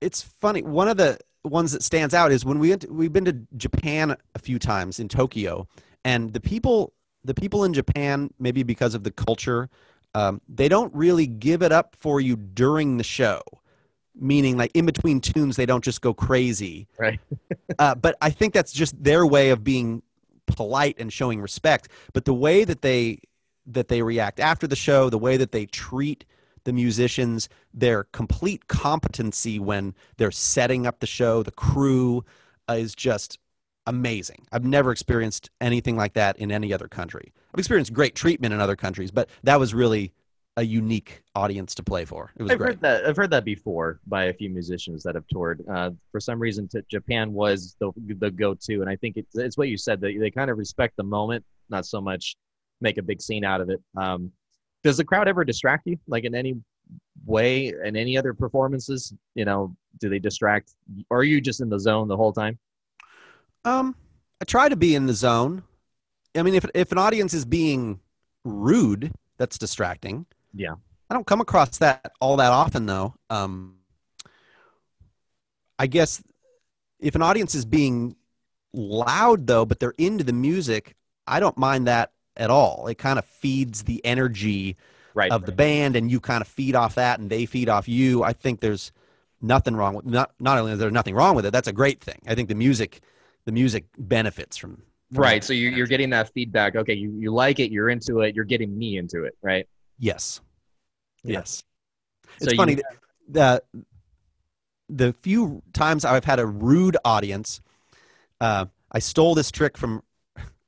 [0.00, 0.62] it's funny.
[0.62, 3.36] One of the ones that stands out is when we went to, we've been to
[3.56, 5.66] Japan a few times in Tokyo,
[6.04, 6.92] and the people
[7.24, 9.70] the people in Japan maybe because of the culture,
[10.14, 13.42] um, they don't really give it up for you during the show.
[14.20, 16.88] Meaning, like in between tunes, they don't just go crazy.
[16.98, 17.20] Right.
[17.78, 20.02] uh, but I think that's just their way of being
[20.46, 21.88] polite and showing respect.
[22.12, 23.20] But the way that they
[23.66, 26.24] that they react after the show, the way that they treat
[26.64, 32.24] the musicians, their complete competency when they're setting up the show, the crew
[32.68, 33.38] uh, is just
[33.86, 34.46] amazing.
[34.52, 37.32] I've never experienced anything like that in any other country.
[37.54, 40.12] I've experienced great treatment in other countries, but that was really
[40.58, 42.32] a unique audience to play for.
[42.36, 42.70] It was I've great.
[42.70, 45.64] Heard that, I've heard that before by a few musicians that have toured.
[45.70, 49.38] Uh, for some reason, t- Japan was the the go to, and I think it's,
[49.38, 52.36] it's what you said that they kind of respect the moment, not so much
[52.80, 53.80] make a big scene out of it.
[53.96, 54.32] Um,
[54.82, 56.56] does the crowd ever distract you like in any
[57.26, 60.72] way in any other performances you know do they distract
[61.10, 62.58] or are you just in the zone the whole time
[63.66, 63.94] um
[64.40, 65.62] i try to be in the zone
[66.34, 68.00] i mean if if an audience is being
[68.44, 70.74] rude that's distracting yeah
[71.10, 73.76] i don't come across that all that often though um
[75.78, 76.22] i guess
[76.98, 78.16] if an audience is being
[78.72, 80.94] loud though but they're into the music
[81.26, 82.86] i don't mind that at all.
[82.86, 84.76] It kind of feeds the energy
[85.12, 85.32] right.
[85.32, 88.22] of the band and you kind of feed off that and they feed off you
[88.22, 88.92] i think there's
[89.42, 92.00] nothing wrong with not not only is there nothing wrong with it that's a great
[92.00, 93.00] thing i think the music
[93.48, 95.42] the music benefits from, from right.
[95.42, 96.76] So you're, you're getting that feedback.
[96.76, 99.66] Okay, you, you like it, you're into it, you're getting me into it, right?
[99.98, 100.40] Yes.
[101.24, 101.38] Yeah.
[101.38, 101.64] yes.
[102.24, 102.84] So it's you- funny that
[103.28, 103.62] the
[104.88, 107.60] the few times i've had a rude audience
[108.40, 110.02] uh, i stole this trick from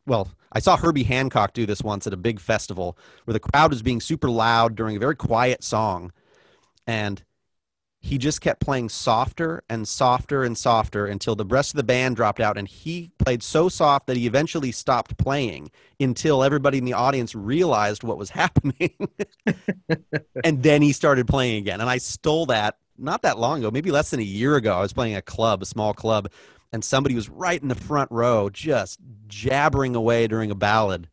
[0.06, 3.70] well i saw herbie hancock do this once at a big festival where the crowd
[3.70, 6.12] was being super loud during a very quiet song.
[6.86, 7.22] And
[8.02, 12.16] he just kept playing softer and softer and softer until the rest of the band
[12.16, 16.86] dropped out and he played so soft that he eventually stopped playing until everybody in
[16.86, 18.94] the audience realized what was happening.
[20.44, 23.90] And then he started playing again and i stole that not that long ago maybe
[23.90, 24.74] less than a year ago.
[24.74, 26.30] I was playing a club a small club
[26.72, 31.08] and somebody was right in the front row just jabbering away during a ballad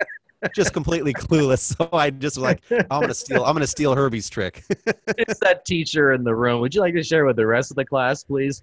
[0.55, 4.29] just completely clueless so i just was like i'm gonna steal i'm gonna steal herbie's
[4.29, 4.63] trick
[5.17, 6.61] it's that teacher in the room.
[6.61, 8.61] Would you like to share with the rest of the class, please?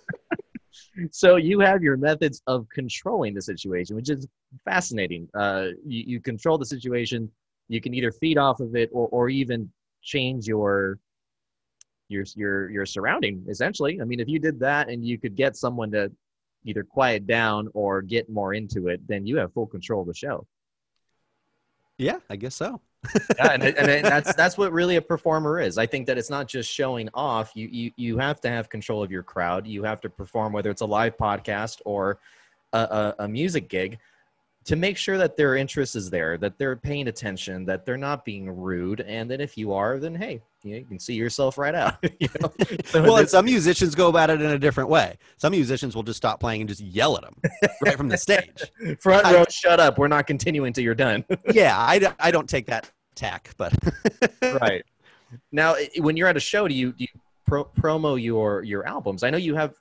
[1.10, 4.26] so you have your methods of controlling the situation, which is
[4.64, 5.28] fascinating.
[5.34, 7.30] Uh, you, you control the situation.
[7.68, 9.70] You can either feed off of it or, or even
[10.02, 10.98] change your
[12.08, 13.44] your your your surrounding.
[13.48, 16.12] Essentially, I mean, if you did that and you could get someone to
[16.64, 20.14] either quiet down or get more into it, then you have full control of the
[20.14, 20.46] show.
[21.98, 22.80] yeah i guess so
[23.36, 25.78] yeah, and, and that's that's what really a performer is.
[25.78, 27.52] I think that it's not just showing off.
[27.54, 29.66] You you you have to have control of your crowd.
[29.66, 32.18] You have to perform, whether it's a live podcast or
[32.72, 33.98] a, a, a music gig,
[34.64, 38.24] to make sure that their interest is there, that they're paying attention, that they're not
[38.24, 41.56] being rude, and that if you are, then hey, you, know, you can see yourself
[41.58, 41.96] right out.
[42.20, 42.52] you know?
[42.86, 46.02] So well and some musicians go about it in a different way some musicians will
[46.02, 47.36] just stop playing and just yell at them
[47.82, 48.62] right from the stage
[49.00, 49.98] front I- row, shut up.
[49.98, 51.24] We're not continuing till you're done.
[51.52, 53.72] yeah I, don't- I don't take that tack but
[54.60, 54.84] right
[55.52, 59.22] now when you're at a show do you do you pro- promo your your albums
[59.22, 59.74] i know you have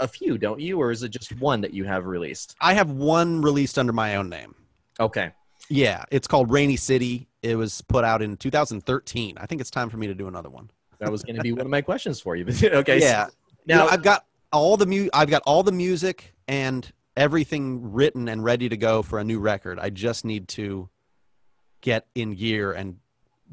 [0.00, 2.90] a few don't you or is it just one that you have released i have
[2.90, 4.54] one released under my own name
[5.00, 5.30] okay
[5.68, 7.28] Yeah, it's called Rainy City.
[7.42, 9.36] It was put out in 2013.
[9.38, 10.70] I think it's time for me to do another one.
[10.98, 13.26] that was going to be one of my questions for you okay so yeah.
[13.66, 18.28] now Now I've got all the mu- I've got all the music and everything written
[18.28, 19.78] and ready to go for a new record.
[19.78, 20.88] I just need to
[21.80, 22.96] get in gear and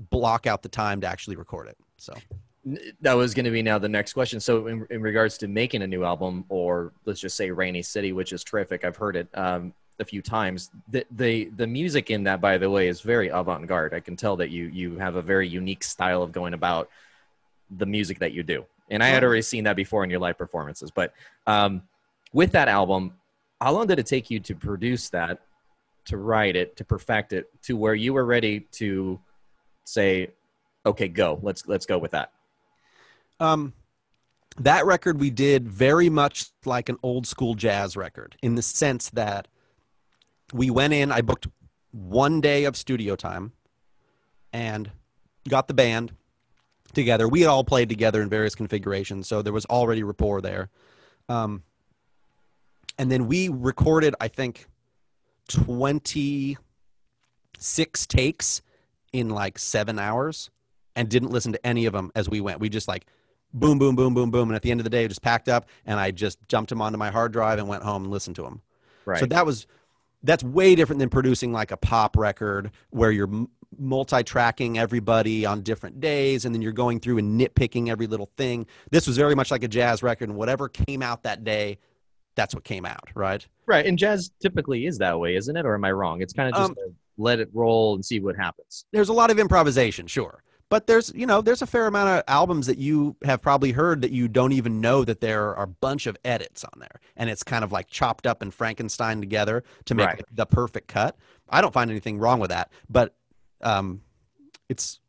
[0.09, 1.77] block out the time to actually record it.
[1.97, 2.13] So
[3.01, 5.81] that was going to be now the next question so in, in regards to making
[5.81, 9.27] a new album or let's just say rainy city which is terrific i've heard it
[9.33, 10.71] um, a few times.
[10.89, 13.93] The, the the music in that by the way is very avant-garde.
[13.93, 16.89] I can tell that you you have a very unique style of going about
[17.77, 18.65] the music that you do.
[18.89, 20.91] And i had already seen that before in your live performances.
[20.91, 21.13] But
[21.47, 21.81] um,
[22.33, 23.13] with that album
[23.61, 25.39] how long did it take you to produce that
[26.05, 29.19] to write it to perfect it to where you were ready to
[29.85, 30.29] say
[30.85, 31.39] okay go.
[31.41, 32.31] Let's let's go with that
[33.39, 33.73] Um,
[34.57, 39.09] that record we did very much like an old school jazz record in the sense
[39.11, 39.47] that
[40.53, 41.47] we went in, I booked
[41.91, 43.53] one day of studio time
[44.51, 44.91] and
[45.49, 46.13] got the band
[46.93, 47.27] together.
[47.27, 50.69] We had all played together in various configurations, so there was already rapport there.
[51.27, 51.63] Um,
[52.97, 54.67] and then we recorded, I think,
[55.49, 58.61] 26 takes
[59.11, 60.49] in like seven hours
[60.95, 62.59] and didn't listen to any of them as we went.
[62.59, 63.07] We just like
[63.53, 64.49] boom, boom, boom, boom, boom.
[64.49, 66.69] And at the end of the day, I just packed up and I just jumped
[66.69, 68.61] them onto my hard drive and went home and listened to them.
[69.05, 69.67] right So that was
[70.23, 73.29] that's way different than producing like a pop record where you're
[73.77, 78.65] multi-tracking everybody on different days and then you're going through and nitpicking every little thing.
[78.91, 81.79] This was very much like a jazz record and whatever came out that day,
[82.35, 83.45] that's what came out, right?
[83.65, 85.65] Right, and jazz typically is that way, isn't it?
[85.65, 86.21] Or am I wrong?
[86.21, 88.85] It's kind of just Um, let it roll and see what happens.
[88.91, 90.43] There's a lot of improvisation, sure.
[90.73, 94.01] But there's, you know, there's a fair amount of albums that you have probably heard
[94.01, 96.99] that you don't even know that there are a bunch of edits on there.
[97.15, 100.25] And it's kind of like chopped up and Frankenstein together to make Right.
[100.31, 101.15] the perfect cut.
[101.47, 103.13] I don't find anything wrong with that, but
[103.61, 104.01] um
[104.67, 104.99] it's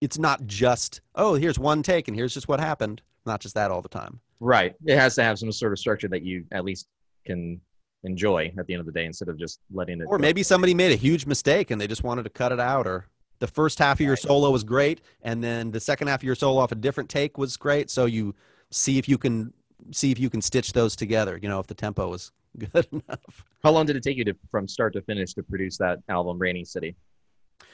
[0.00, 3.00] it's not just, oh, here's one take and here's just what happened.
[3.24, 4.18] Not just that all the time.
[4.40, 6.88] Right, it has to have some sort of structure that you at least
[7.24, 7.60] can
[8.02, 10.06] enjoy at the end of the day instead of just letting it.
[10.08, 12.88] Or maybe somebody made a huge mistake and they just wanted to cut it out
[12.88, 13.06] or
[13.38, 16.34] the first half of your solo was great and then the second half of your
[16.34, 17.90] solo off a different take was great.
[17.90, 18.34] So you
[18.70, 19.52] see if you can
[19.92, 23.44] see if you can stitch those together you know if the tempo is good enough.
[23.62, 26.38] How long did it take you to from start to finish to produce that album,
[26.38, 26.96] Rainy City?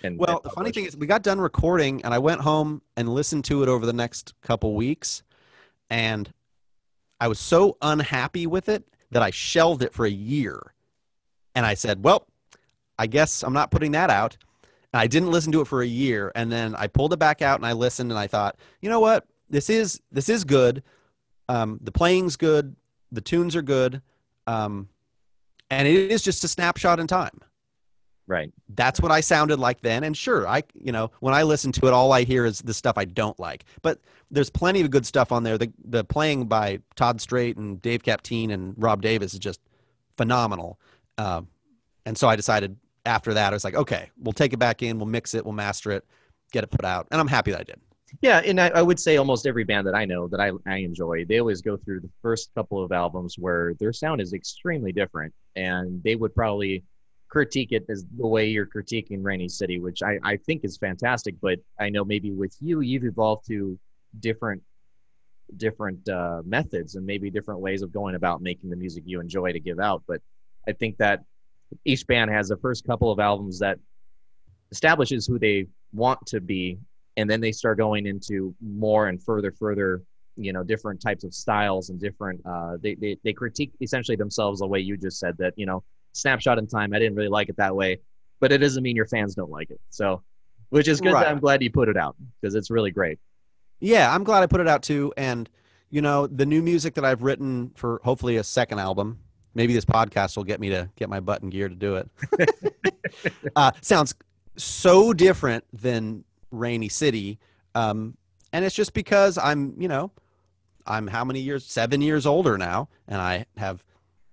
[0.03, 2.83] And well and the funny thing is we got done recording and i went home
[2.97, 5.23] and listened to it over the next couple weeks
[5.91, 6.33] and
[7.21, 10.75] i was so unhappy with it that i shelved it for a year.
[11.55, 12.27] And i said well
[12.99, 14.37] i guess i'm not putting that out
[14.95, 17.59] I didn't listen to it for a year, and then I pulled it back out
[17.59, 20.83] and I listened, and I thought, you know what, this is this is good.
[21.49, 22.77] Um, the playing's good,
[23.13, 24.03] the tunes are good,
[24.47, 24.89] um,
[25.71, 27.41] and it is just a snapshot in time.
[28.27, 28.53] Right.
[28.71, 30.03] That's what I sounded like then.
[30.03, 32.73] And sure, I you know when I listen to it, all I hear is the
[32.73, 33.65] stuff I don't like.
[33.83, 35.59] But there's plenty of good stuff on there.
[35.59, 39.61] The the playing by Todd Strait and Dave Captein and Rob Davis is just
[40.17, 40.81] phenomenal.
[41.19, 41.49] Um,
[42.07, 44.99] and so I decided after that, I was like, okay, we'll take it back in,
[44.99, 46.05] we'll mix it, we'll master it,
[46.53, 47.81] get it put out, and I'm happy that I did.
[48.23, 50.79] Yeah, and I, I would say almost every band that I know that I, I
[50.79, 54.93] enjoy, they always go through the first couple of albums where their sound is extremely
[54.93, 56.85] different, and they would probably
[57.29, 61.35] critique it as the way you're critiquing Rainy City, which I, I think is fantastic.
[61.41, 63.79] But I know maybe with you, you've evolved to
[64.21, 64.63] different
[65.57, 69.53] different uh, methods and maybe different ways of going about making the music you enjoy
[69.53, 70.03] to give out.
[70.07, 70.21] But
[70.67, 71.25] I think that
[71.85, 73.79] each band has the first couple of albums that
[74.71, 76.79] establishes who they want to be
[77.17, 80.03] and then they start going into more and further further
[80.37, 84.61] you know different types of styles and different uh they, they they critique essentially themselves
[84.61, 85.83] the way you just said that you know
[86.13, 88.01] snapshot in time i didn't really like it that way
[88.41, 90.23] but it doesn't mean your fans don't like it so
[90.71, 91.25] which is good Right.
[91.25, 93.19] that i'm glad you put it out because it's really great
[93.81, 95.13] Yeah, I'm glad I put it out too.
[95.17, 95.49] And
[95.91, 99.21] you know, the new music that I've written for hopefully a second album.
[99.55, 102.11] Maybe this podcast will get me to get my butt in gear to do it.
[103.57, 104.15] uh, sounds
[104.57, 107.39] so different than Rainy City,
[107.75, 108.17] um,
[108.53, 110.11] and it's just because I'm, you know,
[110.87, 111.65] I'm how many years?
[111.65, 113.83] Seven years older now, and I have,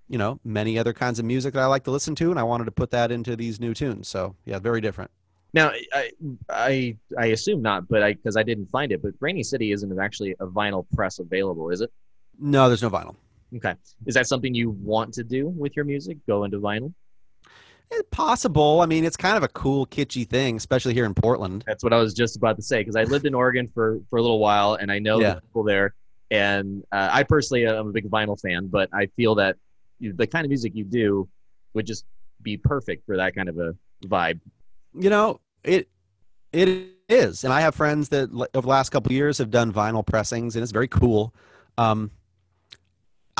[0.09, 2.43] you know, many other kinds of music that I like to listen to, and I
[2.43, 4.07] wanted to put that into these new tunes.
[4.07, 5.11] So yeah, very different.
[5.53, 6.09] now i
[6.49, 9.99] i i assume not but i because i didn't find it but rainy city isn't
[9.99, 11.91] actually a vinyl press available is it
[12.39, 13.15] No, there's no vinyl.
[13.55, 16.93] Okay is that something you want to do with your music go into vinyl
[17.91, 18.79] Eh, Possible.
[18.79, 21.65] I mean, it's kind of a cool, kitschy thing, especially here in Portland.
[21.67, 24.17] That's what I was just about to say because I lived in Oregon for for
[24.17, 25.33] a little while and I know Yeah.
[25.35, 25.93] the people there.
[26.29, 29.57] And uh, I personally am a big vinyl fan, but I feel that
[29.99, 31.27] the kind of music you do
[31.73, 32.05] would just
[32.41, 34.39] be perfect for that kind of a vibe.
[34.93, 35.89] You know, it
[36.53, 39.73] it is, and I have friends that over the last couple of years have done
[39.73, 41.33] vinyl pressings, and it's very cool.
[41.77, 42.11] Um,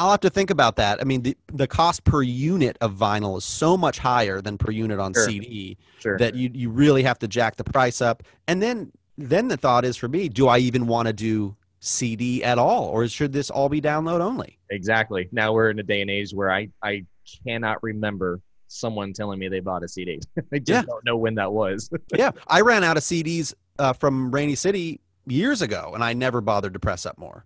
[0.01, 0.99] I'll have to think about that.
[0.99, 4.71] I mean, the the cost per unit of vinyl is so much higher than per
[4.71, 5.25] unit on Sure.
[5.27, 6.17] CD Sure.
[6.17, 8.23] that you you really have to jack the price up.
[8.47, 12.43] And then then the thought is for me, do I even want to do CD
[12.43, 14.57] at all, or should this all be download only?
[14.71, 15.27] exactly.
[15.31, 17.05] Now we're in a day and age where I I
[17.45, 20.19] cannot remember someone telling me they bought a CD.
[20.53, 20.81] I just Yeah.
[20.83, 21.89] don't know when that was.
[22.17, 26.41] yeah, I ran out of CDs uh, from Rainy City years ago, and I never
[26.41, 27.45] bothered to press up more.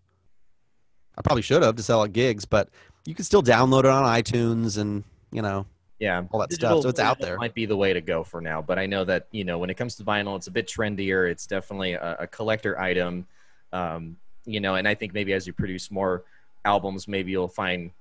[1.17, 2.69] I probably should have to sell at gigs, but
[3.05, 5.65] you can still download it on iTunes and you know
[5.99, 6.23] yeah.
[6.31, 6.81] all that stuff.
[6.81, 7.37] So it's out there.
[7.37, 9.69] Might be the way to go for now, but I know that you know when
[9.69, 11.29] it comes to vinyl, it's a bit trendier.
[11.29, 13.25] It's definitely a, a collector item,
[13.71, 14.75] um, you know.
[14.75, 16.23] And I think maybe as you produce more
[16.65, 17.91] albums, maybe you'll find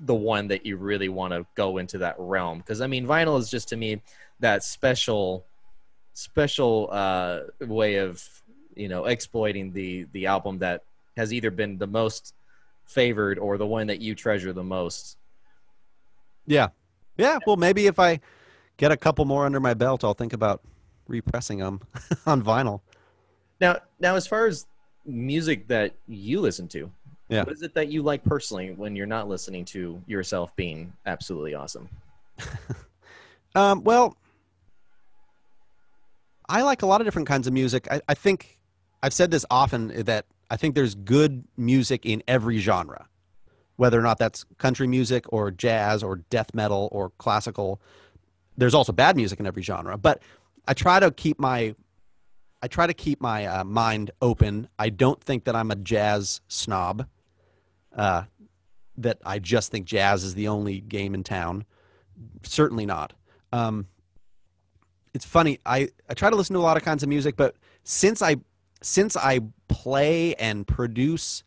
[0.00, 2.58] the one that you really want to go into that realm.
[2.58, 4.00] Because I mean, vinyl is just to me
[4.40, 5.44] that special,
[6.14, 8.26] special uh, way of
[8.74, 10.82] you know exploiting the the album that
[11.16, 12.34] has either been the most
[12.86, 15.16] favored or the one that you treasure the most.
[16.46, 16.68] Yeah,
[17.16, 17.38] yeah.
[17.46, 18.20] Well, maybe if I
[18.76, 20.62] get a couple more under my belt, I'll think about
[21.08, 21.80] repressing them
[22.26, 22.80] on vinyl.
[23.60, 24.66] Now, now, as far as
[25.06, 26.90] music that you listen to,
[27.28, 27.44] Yeah.
[27.44, 31.54] what is it that you like personally when you're not listening to yourself being absolutely
[31.54, 31.88] awesome?
[33.56, 34.16] Um, well,
[36.48, 37.86] I like a lot of different kinds of music.
[37.88, 38.58] I, I think
[39.00, 43.08] I've said this often that I think there's good music in every genre,
[43.76, 47.80] whether or not that's country music or jazz or death metal or classical.
[48.56, 50.22] There's also bad music in every genre, but
[50.66, 51.74] I try to keep my
[52.62, 54.68] I try to keep my uh, mind open.
[54.78, 57.06] I don't think that I'm a jazz snob.
[57.94, 58.22] Uh,
[58.96, 61.66] that I just think jazz is the only game in town.
[62.42, 63.12] Certainly not.
[63.52, 63.88] Um,
[65.12, 65.58] it's funny.
[65.66, 68.36] I, I try to listen to a lot of kinds of music, but since I
[68.84, 71.42] since I play and produce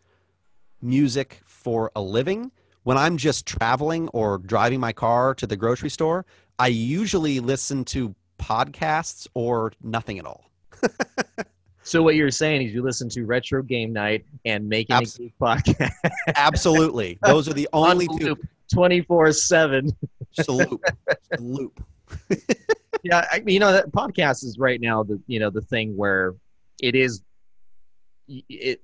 [0.81, 2.51] music for a living,
[2.83, 6.25] when I'm just traveling or driving my car to the grocery store,
[6.57, 10.49] I usually listen to podcasts or nothing at all.
[11.87, 15.19] So what you're saying is you listen to Retro Game Night and Making Abs- a
[15.19, 15.89] Geek podcast
[16.35, 18.37] Absolutely, those are the only on two.
[18.75, 19.95] 24/7.
[20.33, 20.81] Salute,
[21.33, 21.77] salute.
[23.03, 26.35] Yeah, I, you know that podcast is right now the you know the thing where
[26.81, 27.21] it is
[28.27, 28.81] it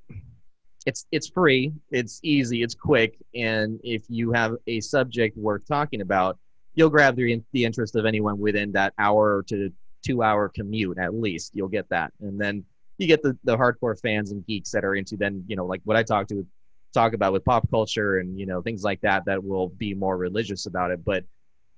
[0.86, 6.02] it's it's free, it's easy, it's quick, and if you have a subject worth talking
[6.02, 6.38] about,
[6.76, 9.72] you'll grab the the interest of anyone within that hour to
[10.06, 11.56] two hour commute at least.
[11.56, 12.66] You'll get that, and then
[12.98, 15.82] you get the the hardcore fans and geeks that are into then you know like
[15.86, 16.46] what I talk to
[16.94, 20.18] talk about with pop culture and you know things like that that will be more
[20.18, 21.24] religious about it, but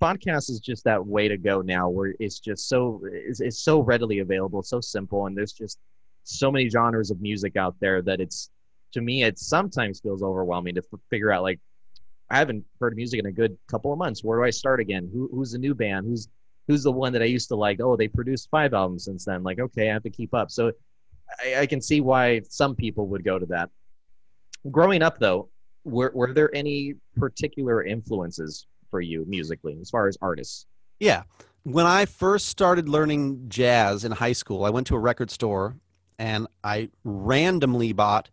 [0.02, 3.80] podcast is just that way to go now where it's just so it's, it's so
[3.80, 5.80] readily available so simple and there's just
[6.26, 8.50] so many genres of music out there that it's
[8.92, 11.60] to me it sometimes feels overwhelming to f- figure out like
[12.30, 14.24] i haven't heard music in a good couple of months.
[14.24, 15.10] Where do i start again?
[15.14, 16.08] Who, who's the new band?
[16.08, 16.28] Who's
[16.68, 17.80] who's the one that i used to like?
[17.80, 19.44] Oh they produced five albums since then.
[19.44, 20.52] Like okay i have to keep up.
[20.52, 20.72] So
[21.44, 23.70] i, I can see why some people would go to that.
[24.72, 25.50] Growing up though
[25.86, 30.66] were, were there any particular influences for you musically as far as artists?
[31.00, 31.24] Yeah.
[31.64, 35.76] When I first started learning jazz in high school, I went to a record store
[36.20, 38.30] and I randomly bought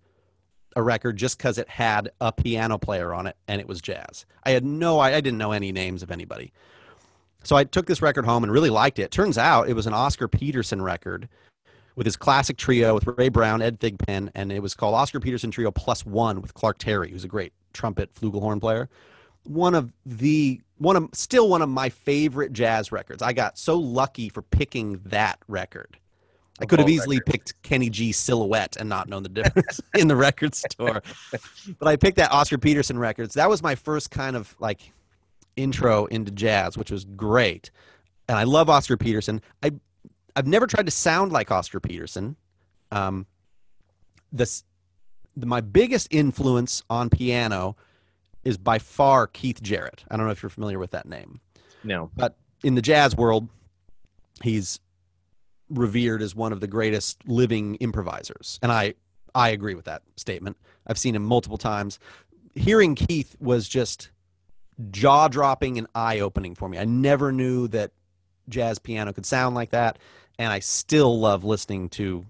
[0.74, 4.24] a record just because it had a piano player on it and it was jazz.
[4.44, 6.52] I had no, I, I didn't know any names of anybody.
[7.44, 9.10] So I took this record home and really liked it.
[9.10, 11.28] Turns out it was an Oscar Peterson record
[11.94, 15.50] with his classic trio with Ray Brown, Ed Thigpen, and it was called Oscar Peterson
[15.50, 18.88] Trio Plus One with Clark Terry, who's a great trumpet flugelhorn player
[19.44, 23.22] one of the one of still one of my favorite jazz records.
[23.22, 25.98] I got so lucky for picking that record.
[26.60, 30.16] I could have easily picked Kenny G Silhouette and not known the difference in the
[30.16, 31.02] record store.
[31.78, 33.34] But I picked that Oscar Peterson records.
[33.34, 34.92] That was my first kind of like
[35.56, 37.70] intro into jazz, which was great.
[38.28, 39.40] And I love Oscar Peterson.
[39.62, 39.72] I
[40.36, 42.36] I've never tried to sound like Oscar Peterson.
[42.90, 43.26] Um,
[44.30, 44.64] this
[45.36, 47.76] the, my biggest influence on piano
[48.44, 50.04] is by far Keith Jarrett.
[50.10, 51.40] I don't know if you're familiar with that name.
[51.84, 52.10] No.
[52.14, 53.48] But in the jazz world,
[54.42, 54.80] he's
[55.72, 58.58] revered as one of the greatest living improvisers.
[58.62, 58.94] And I
[59.34, 60.56] I agree with that statement.
[60.86, 61.98] I've seen him multiple times.
[62.54, 64.10] Hearing Keith was just
[64.90, 66.78] jaw dropping and eye opening for me.
[66.78, 67.92] I never knew that
[68.48, 69.98] jazz piano could sound like that.
[70.38, 72.26] And I still love listening to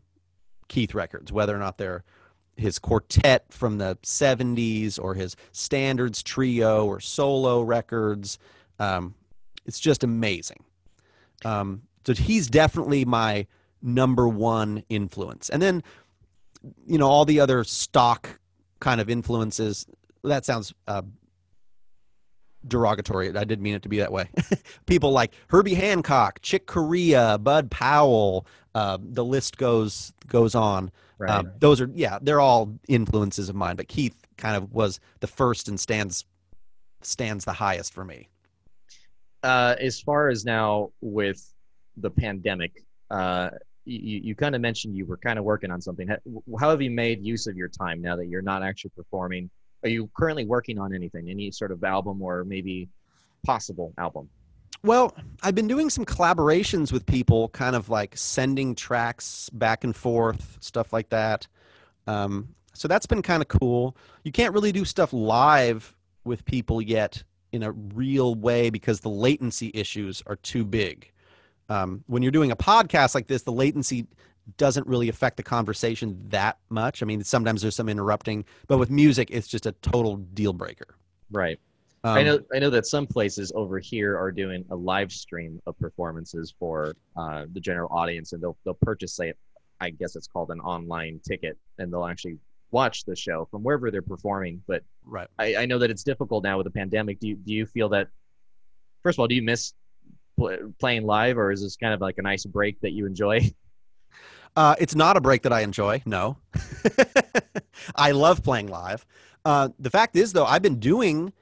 [0.68, 2.04] Keith records, whether or not they're
[2.56, 8.38] his quartet from the 70s or his standards trio or solo records.
[8.78, 9.14] Um,
[9.64, 10.62] it's just amazing.
[11.44, 13.46] Um, so he's definitely my
[13.82, 15.48] number one influence.
[15.48, 15.82] And then,
[16.86, 18.38] you know, all the other stock
[18.80, 19.86] kind of influences.
[20.24, 21.02] That sounds uh,
[22.66, 23.28] derogatory.
[23.28, 24.28] I didn't mean it to be that way.
[24.86, 28.46] People like Herbie Hancock, Chick Corea, Bud Powell.
[28.74, 30.90] Uh, the list goes goes on.
[31.18, 31.30] Right.
[31.30, 33.76] Um, those are yeah, they're all influences of mine.
[33.76, 36.24] But Keith kind of was the first and stands
[37.02, 38.28] stands the highest for me.
[39.42, 41.51] Uh, as far as now with
[41.96, 43.50] the pandemic, uh,
[43.84, 46.08] you, you kind of mentioned you were kind of working on something.
[46.58, 49.50] How have you made use of your time now that you're not actually performing?
[49.82, 51.28] Are you currently working on anything?
[51.28, 52.88] Any sort of album or maybe
[53.44, 54.28] possible album?
[54.84, 59.94] Well, I've been doing some collaborations with people, kind of like sending tracks back and
[59.94, 61.46] forth, stuff like that.
[62.06, 63.96] Um, so that's been kind of cool.
[64.24, 67.22] You can't really do stuff live with people yet
[67.52, 71.11] in a real way because the latency issues are too big.
[71.72, 74.06] Um, when you're doing a podcast like this, the latency
[74.58, 77.02] doesn't really affect the conversation that much.
[77.02, 80.96] I mean, sometimes there's some interrupting, but with music, it's just a total deal breaker.
[81.30, 81.58] Right.
[82.04, 85.60] Um, I know I know that some places over here are doing a live stream
[85.66, 89.32] of performances for uh, the general audience, and they'll they'll purchase say,
[89.80, 92.38] I guess it's called an online ticket, and they'll actually
[92.72, 94.62] watch the show from wherever they're performing.
[94.66, 97.20] But right, I, I know that it's difficult now with the pandemic.
[97.20, 98.08] Do you do you feel that?
[99.04, 99.72] First of all, do you miss
[100.42, 103.40] pl- playing live, or is this kind of like a nice break that you enjoy?
[104.54, 106.02] Uh, it's not a break that I enjoy.
[106.04, 106.36] No,
[107.96, 109.06] I love playing live.
[109.46, 111.32] Uh, the fact is, though, I've been doing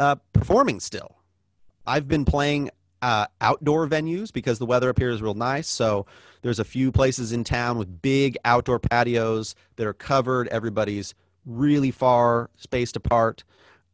[0.00, 1.14] uh, performing still.
[1.86, 2.70] I've been playing
[3.02, 5.68] uh, outdoor venues because the weather up here is real nice.
[5.68, 6.06] So
[6.42, 10.48] there's a few places in town with big outdoor patios that are covered.
[10.48, 11.14] Everybody's
[11.44, 13.44] really far spaced apart.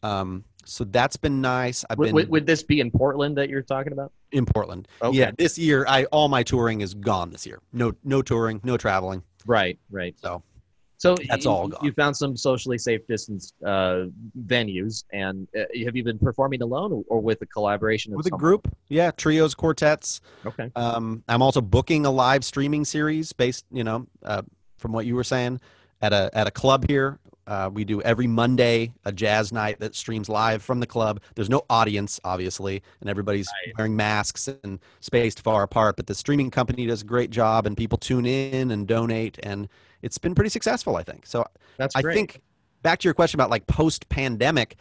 [0.03, 1.85] Um, so that's been nice.
[1.89, 2.29] I've would, been.
[2.29, 4.13] Would, this be in Portland that you're talking about?
[4.33, 4.89] In Portland.
[5.03, 5.19] Okay.
[5.19, 5.31] Yeah.
[5.37, 7.31] This year, I all my touring is gone.
[7.31, 9.23] This year, no no touring, no traveling.
[9.47, 9.79] Right.
[9.91, 10.15] Right.
[10.19, 10.43] So
[10.99, 11.85] so that's you, all gone.
[11.85, 14.07] You found some socially safe distance uh,
[14.47, 18.69] venues, and uh, have you been performing alone or with a collaboration with a group?
[18.89, 20.21] Yeah, trios, quartets.
[20.45, 20.73] Okay.
[20.75, 24.43] Um, I'm also booking a live streaming series based, you know, uh,
[24.79, 25.61] from what you were saying,
[26.03, 27.21] at a at a club here.
[27.49, 31.19] Uh, we do every Monday a jazz night that streams live from the club.
[31.35, 33.75] There's no audience, obviously, and everybody's right.
[33.79, 35.97] wearing masks and spaced far apart.
[35.97, 39.67] But the streaming company does a great job, and people tune in and donate, and
[40.03, 41.25] it's been pretty successful, I think.
[41.25, 41.47] So
[41.79, 42.15] That's I great.
[42.15, 42.43] think
[42.83, 44.77] back to your question about like post pandemic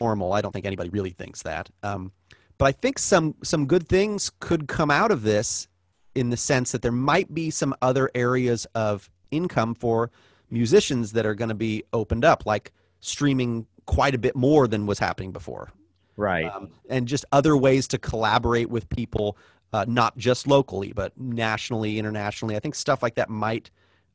[0.00, 1.68] normal, I don't think anybody really thinks that.
[1.82, 2.12] Um,
[2.58, 5.66] but I think some some good things could come out of this
[6.14, 10.12] in the sense that there might be some other areas of income for
[10.50, 14.86] musicians that are going to be opened up, like streaming quite a bit more than
[14.86, 15.70] was happening before,
[16.16, 16.44] Right.
[16.46, 19.36] um, and just other ways to collaborate with people,
[19.72, 22.56] uh, not just locally but nationally, internationally.
[22.56, 23.70] I think stuff like that might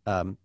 [0.05, 0.37] um,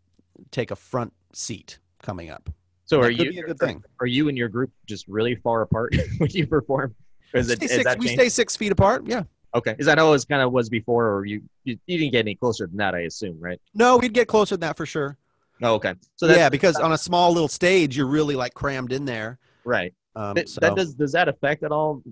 [0.50, 2.50] take a front seat coming up.
[2.84, 3.82] so That are you a good thing.
[4.00, 6.94] are you and your group just really far apart when you perform?
[7.32, 8.20] Is it, six- that we changed?
[8.20, 9.06] stay six feet apart.
[9.06, 9.24] Yeah.
[9.54, 9.74] Okay.
[9.78, 12.66] Is that always kind of was before, or you, you you didn't get any closer
[12.66, 12.94] than that?
[12.94, 13.58] I assume, right?
[13.74, 15.16] No, we'd get closer than that for sure.
[15.62, 15.94] Oh, okay.
[16.16, 19.38] So that's, yeah, because on a small little stage, you're really like crammed in there.
[19.64, 19.94] right.
[20.14, 22.02] Um, That, so that does does that affect at all?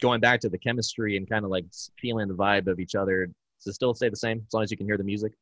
[0.00, 1.64] Going back to the chemistry and kind of like
[2.00, 3.26] feeling the vibe of each other.
[3.26, 5.32] Does it still stay the same as long as you can hear the music?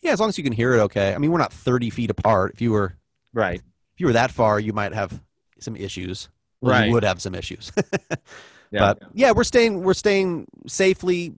[0.00, 1.14] yeah, as long as you can hear it, okay.
[1.14, 2.52] I mean, we're not 30 feet apart.
[2.54, 2.96] If you were
[3.34, 3.60] Right.
[3.60, 5.20] if you were that far, you might have
[5.60, 6.28] some issues.
[6.62, 6.86] Right.
[6.86, 7.72] You would have some issues.
[8.72, 8.80] Yeah.
[8.80, 11.34] But yeah, we're staying we're staying safely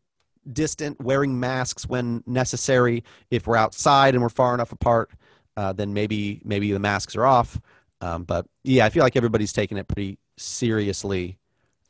[0.51, 3.05] distant, wearing masks when necessary.
[3.31, 5.11] If we're outside and we're far enough apart,
[5.59, 7.61] uh, then maybe maybe the masks are off.
[8.01, 11.37] Um, but yeah, I feel like everybody's taking it pretty seriously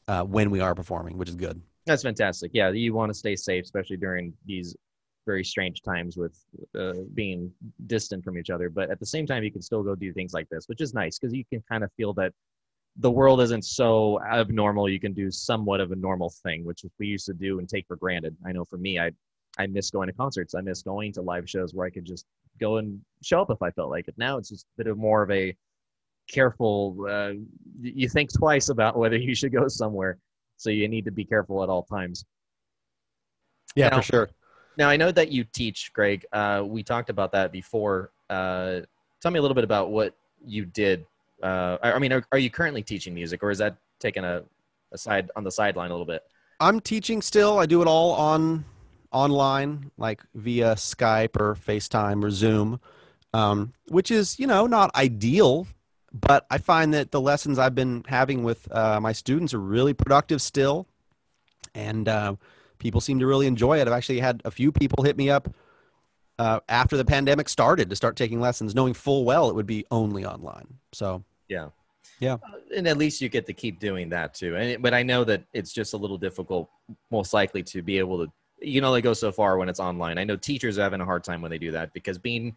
[0.08, 1.60] uh, when we are performing, which is good.
[1.84, 2.50] That's fantastic.
[2.54, 4.74] Yeah, you want to stay safe, especially during these
[5.26, 6.34] very strange times with
[6.78, 7.52] uh, being
[7.86, 8.70] distant from each other.
[8.70, 10.94] But at the same time, you can still go do things like this, which is
[10.94, 12.32] nice because you can kind of feel that
[12.96, 14.88] the world isn't so abnormal.
[14.88, 17.86] You can do somewhat of a normal thing, which we used to do and take
[17.86, 18.34] for granted.
[18.46, 19.10] I know for me, I
[19.58, 20.54] I miss going to concerts.
[20.54, 22.24] I miss going to live shows where I could just
[22.58, 24.14] go and show up if I felt like it.
[24.16, 25.56] Now it's just a bit of more of a
[26.28, 26.96] careful.
[27.08, 27.32] Uh,
[27.80, 30.18] you think twice about whether you should go somewhere,
[30.56, 32.24] so you need to be careful at all times.
[33.74, 34.30] Yeah, Now- for sure.
[34.76, 36.24] Now I know that you teach, Greg.
[36.32, 38.12] Uh, we talked about that before.
[38.30, 38.80] Uh,
[39.20, 40.14] tell me a little bit about what
[40.46, 41.04] you did.
[41.42, 44.44] Uh, I I mean, are, are you currently teaching music, or is that taken a,
[44.92, 46.22] a side on the sideline a little bit?
[46.60, 47.58] I'm teaching still.
[47.58, 48.64] I do it all on
[49.12, 52.80] online, like via Skype or FaceTime or Zoom,
[53.32, 55.66] um, which is you know not ideal,
[56.12, 59.94] but I find that the lessons I've been having with uh, my students are really
[59.94, 60.86] productive still,
[61.74, 62.36] and uh,
[62.78, 63.86] people seem to really enjoy it.
[63.86, 65.54] I've actually had a few people hit me up
[66.38, 69.84] uh, after the pandemic started to start taking lessons, knowing full well it would be
[69.90, 70.66] only online.
[70.92, 71.68] So Yeah.
[72.20, 72.34] Yeah.
[72.34, 74.56] Uh, and at least you get to keep doing that too.
[74.56, 76.68] And but I know that it's just a little difficult,
[77.10, 78.32] most likely, to be able to.
[78.60, 80.18] You can only go so far when it's online.
[80.18, 82.56] I know teachers are having a hard time when they do that because being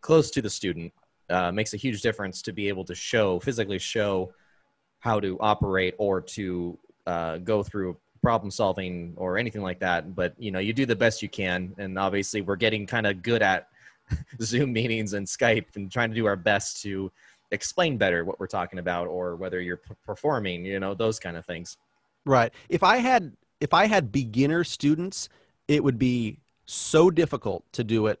[0.00, 0.92] close to the student
[1.30, 4.32] uh, makes a huge difference to be able to show physically show
[5.00, 10.14] how to operate or to uh, go through problem solving or anything like that.
[10.14, 13.22] But you know, you do the best you can, and obviously, we're getting kind of
[13.22, 13.68] good at
[14.40, 17.10] Zoom meetings and Skype and trying to do our best to
[17.52, 21.36] explain better what we're talking about or whether you're p- performing you know those kind
[21.36, 21.76] of things
[22.26, 22.52] Right.
[22.68, 25.28] If I had if I had beginner students,
[25.68, 28.20] it would be so difficult to do it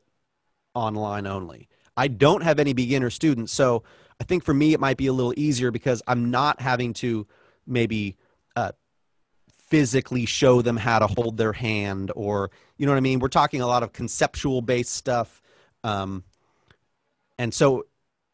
[0.74, 1.68] online only.
[1.96, 3.82] I don't have any beginner students, so
[4.20, 7.26] I think for me it might be a little easier because I'm not having to
[7.66, 8.16] maybe
[8.54, 8.72] uh,
[9.50, 13.18] physically show them how to hold their hand or you know what I mean.
[13.18, 15.42] We're talking a lot of conceptual based stuff,
[15.82, 16.24] um,
[17.38, 17.86] and so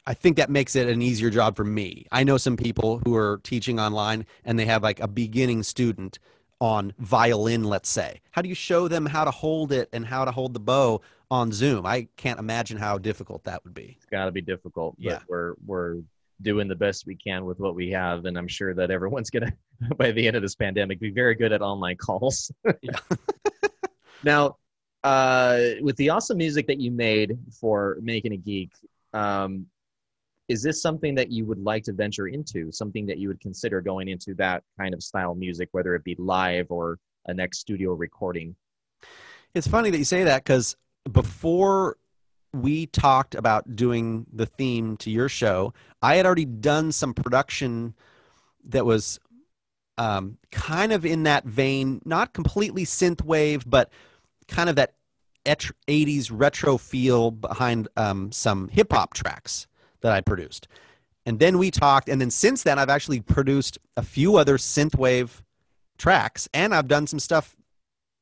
[0.04, 2.06] I think that makes it an easier job for me.
[2.10, 6.18] I know some people who are teaching online and they have like a beginning student
[6.62, 8.20] on violin, let's say.
[8.30, 11.00] How do you show them how to hold it and how to hold the bow
[11.28, 11.84] on Zoom?
[11.84, 13.96] I can't imagine how difficult that would be.
[13.96, 15.18] it's got to be difficult but Yeah.
[15.28, 15.96] we're we're
[16.40, 19.52] doing the best we can with what we have and i'm sure that everyone's gonna
[19.96, 22.50] by the end of this pandemic be very good at online calls
[24.24, 24.56] now
[25.04, 28.70] uh with the awesome music that you made for making a geek
[29.14, 29.66] um
[30.52, 32.70] is this something that you would like to venture into?
[32.70, 36.14] Something that you would consider going into that kind of style music whether it be
[36.18, 38.54] live or a next studio recording?
[39.54, 40.76] It's funny that you say that because
[41.10, 41.96] before
[42.52, 45.72] we talked about doing the theme to your show,
[46.02, 47.94] I had already done some production
[48.64, 49.20] that was
[49.96, 53.90] um, kind of in that vein, not completely synthwave, but
[54.48, 54.92] kind of that
[55.46, 59.66] 80s retro feel behind um, some hip hop tracks
[60.02, 60.68] that I produced.
[61.24, 65.42] And then we talked, and then since then, I've actually produced a few other synthwave
[65.96, 67.56] tracks, and I've done some stuff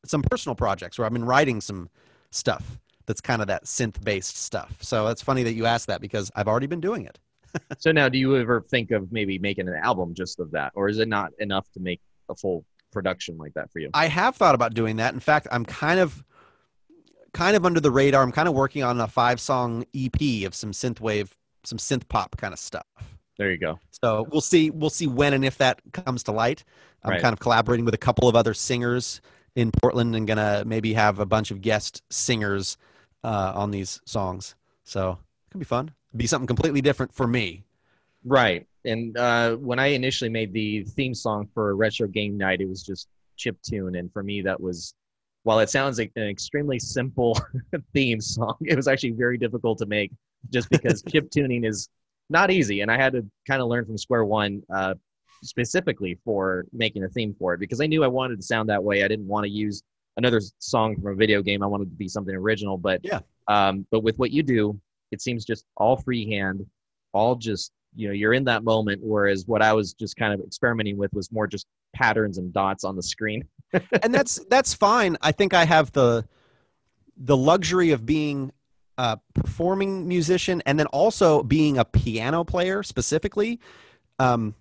[0.05, 1.91] some personal projects where I've been writing some
[2.31, 4.76] stuff that's kind of that synth based stuff.
[4.81, 7.18] So it's funny that you asked that because I've already been doing it.
[7.78, 10.89] So now, do you ever think of maybe making an album just of that, or
[10.89, 13.91] is it not enough to make a full production like that for you?
[13.93, 15.14] I have thought about doing that.
[15.14, 16.22] In fact, I'm kind of
[17.33, 18.22] kind of under the radar.
[18.22, 21.31] I'm kind of working on a five song EP of some synthwave,
[21.65, 22.87] some synth pop kind of stuff.
[23.39, 23.79] There you go.
[23.91, 24.71] So we'll see.
[24.71, 26.65] We'll see when and if that comes to light.
[27.03, 27.23] I'm Right.
[27.23, 29.21] kind of collaborating with a couple of other singers
[29.57, 32.77] in Portland and gonna maybe have a bunch of guest singers
[33.25, 34.55] uh, on these songs.
[34.85, 35.93] So it can be fun.
[36.15, 37.65] Be something completely different for me.
[38.25, 38.67] Right.
[38.85, 42.83] And uh, when I initially made the theme song for Retro Game Night, it was
[42.83, 43.95] just chip tune.
[43.97, 44.95] And for me, that was,
[45.45, 47.39] while it sounds like an extremely simple
[47.95, 50.11] theme song, it was actually very difficult to make
[50.51, 51.88] just because chip tuning is
[52.28, 52.80] not easy.
[52.80, 54.95] And I had to kind of learn from square one uh,
[55.43, 58.82] specifically for making a theme for it because I knew I wanted to sound that
[58.82, 59.05] way.
[59.05, 59.82] I didn't want to use
[60.16, 61.62] another song from a video game.
[61.62, 62.76] I wanted to be something original.
[62.78, 63.20] But Yeah.
[63.49, 64.80] um, but with what you do,
[65.11, 66.64] it seems just all freehand,
[67.12, 70.38] all just you know you're in that moment whereas what i was just kind of
[70.47, 73.43] experimenting with was more just patterns and dots on the screen
[74.05, 75.16] and that's that's fine.
[75.20, 76.24] I think I have the
[77.16, 78.53] the luxury of being
[79.01, 83.59] a performing musician and then also being a piano player specifically
[84.18, 84.55] um,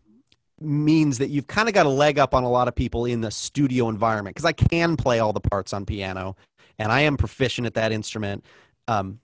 [0.61, 3.19] means that you've kind of got a leg up on a lot of people in
[3.19, 6.37] the studio environment because I can play all the parts on piano
[6.77, 8.45] and I am proficient at that instrument.
[8.87, 9.19] Um,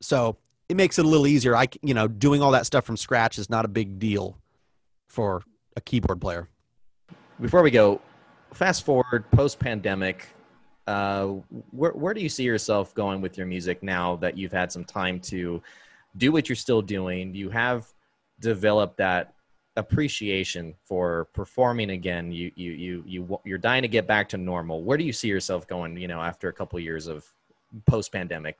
[0.00, 0.38] so
[0.68, 1.54] it makes it a little easier.
[1.54, 4.36] I, you know doing all that stuff from scratch is not a big deal
[5.06, 5.44] for
[5.76, 6.48] a keyboard player.
[7.40, 8.00] before we go
[8.52, 10.26] fast forward post pandemic
[10.88, 11.26] uh,
[11.70, 14.84] where, where do you see yourself going with your music now that you've had some
[14.84, 15.62] time to
[16.16, 17.86] do what you're still doing you have
[18.40, 19.34] developed that
[19.76, 24.82] appreciation for performing again You, you, you, you, you're dying to get back to normal
[24.82, 27.24] where do you see yourself going you know after a couple years of
[27.86, 28.56] post pandemic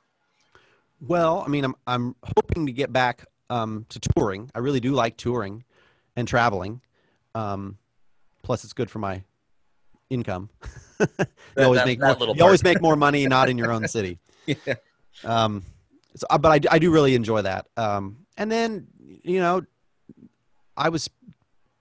[1.00, 4.50] Well, I mean, I'm I'm hoping to get back um, to touring.
[4.54, 5.64] I really do like touring
[6.16, 6.80] and traveling.
[7.34, 7.78] Um,
[8.42, 9.22] plus, it's good for my
[10.10, 10.50] income.
[11.00, 11.06] you
[11.58, 14.18] always that- make that more, you always make more money not in your own city.
[14.46, 14.56] Yeah.
[15.24, 15.64] Um,
[16.16, 17.66] so, uh, but I, do- I do really enjoy that.
[17.76, 18.86] Um, and then
[19.22, 19.62] you know,
[20.76, 21.10] I was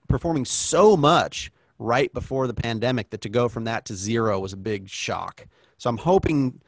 [0.08, 4.52] performing so much right before the pandemic that to go from that to zero was
[4.52, 5.46] a big shock.
[5.78, 6.60] So I'm hoping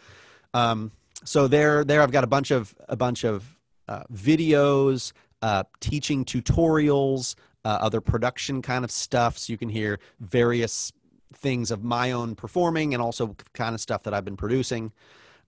[0.53, 0.91] Um,
[1.25, 3.45] so there, there I've got a bunch of a bunch of
[3.89, 7.35] uh, videos, uh, teaching tutorials,
[7.65, 9.39] uh, other production kind of stuff.
[9.39, 10.93] So you can hear various
[11.35, 14.93] things of my own performing and also kind of stuff that I've been producing.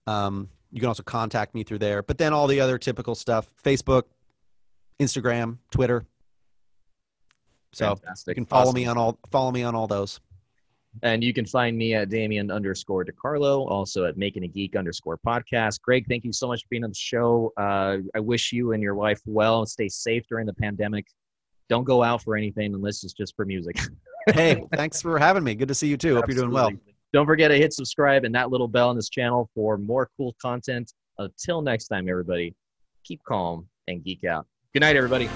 [0.05, 2.03] Um, you can also contact me through there.
[2.03, 4.03] But then all the other typical stuff: Facebook,
[4.99, 6.05] Instagram, Twitter.
[7.73, 8.31] So Fantastic.
[8.31, 8.75] you can follow Awesome.
[8.75, 10.19] me on all follow me on all those.
[11.03, 15.19] And you can find me at Damien underscore DeCarlo, also at Making a Geek underscore
[15.19, 15.79] podcast.
[15.81, 17.53] Greg, thank you so much for being on the show.
[17.55, 21.05] Uh, I wish you and your wife well and stay safe during the pandemic.
[21.69, 23.77] Don't go out for anything unless it's just for music.
[24.33, 25.55] Hey, thanks for having me.
[25.55, 26.15] Good to see you too.
[26.15, 26.69] Hope you're doing well.
[27.13, 30.35] Don't forget to hit subscribe and that little bell on this channel for more cool
[30.41, 30.91] content.
[31.17, 32.53] Until next time, everybody,
[33.05, 34.45] keep calm and geek out.
[34.73, 35.29] Good night, everybody.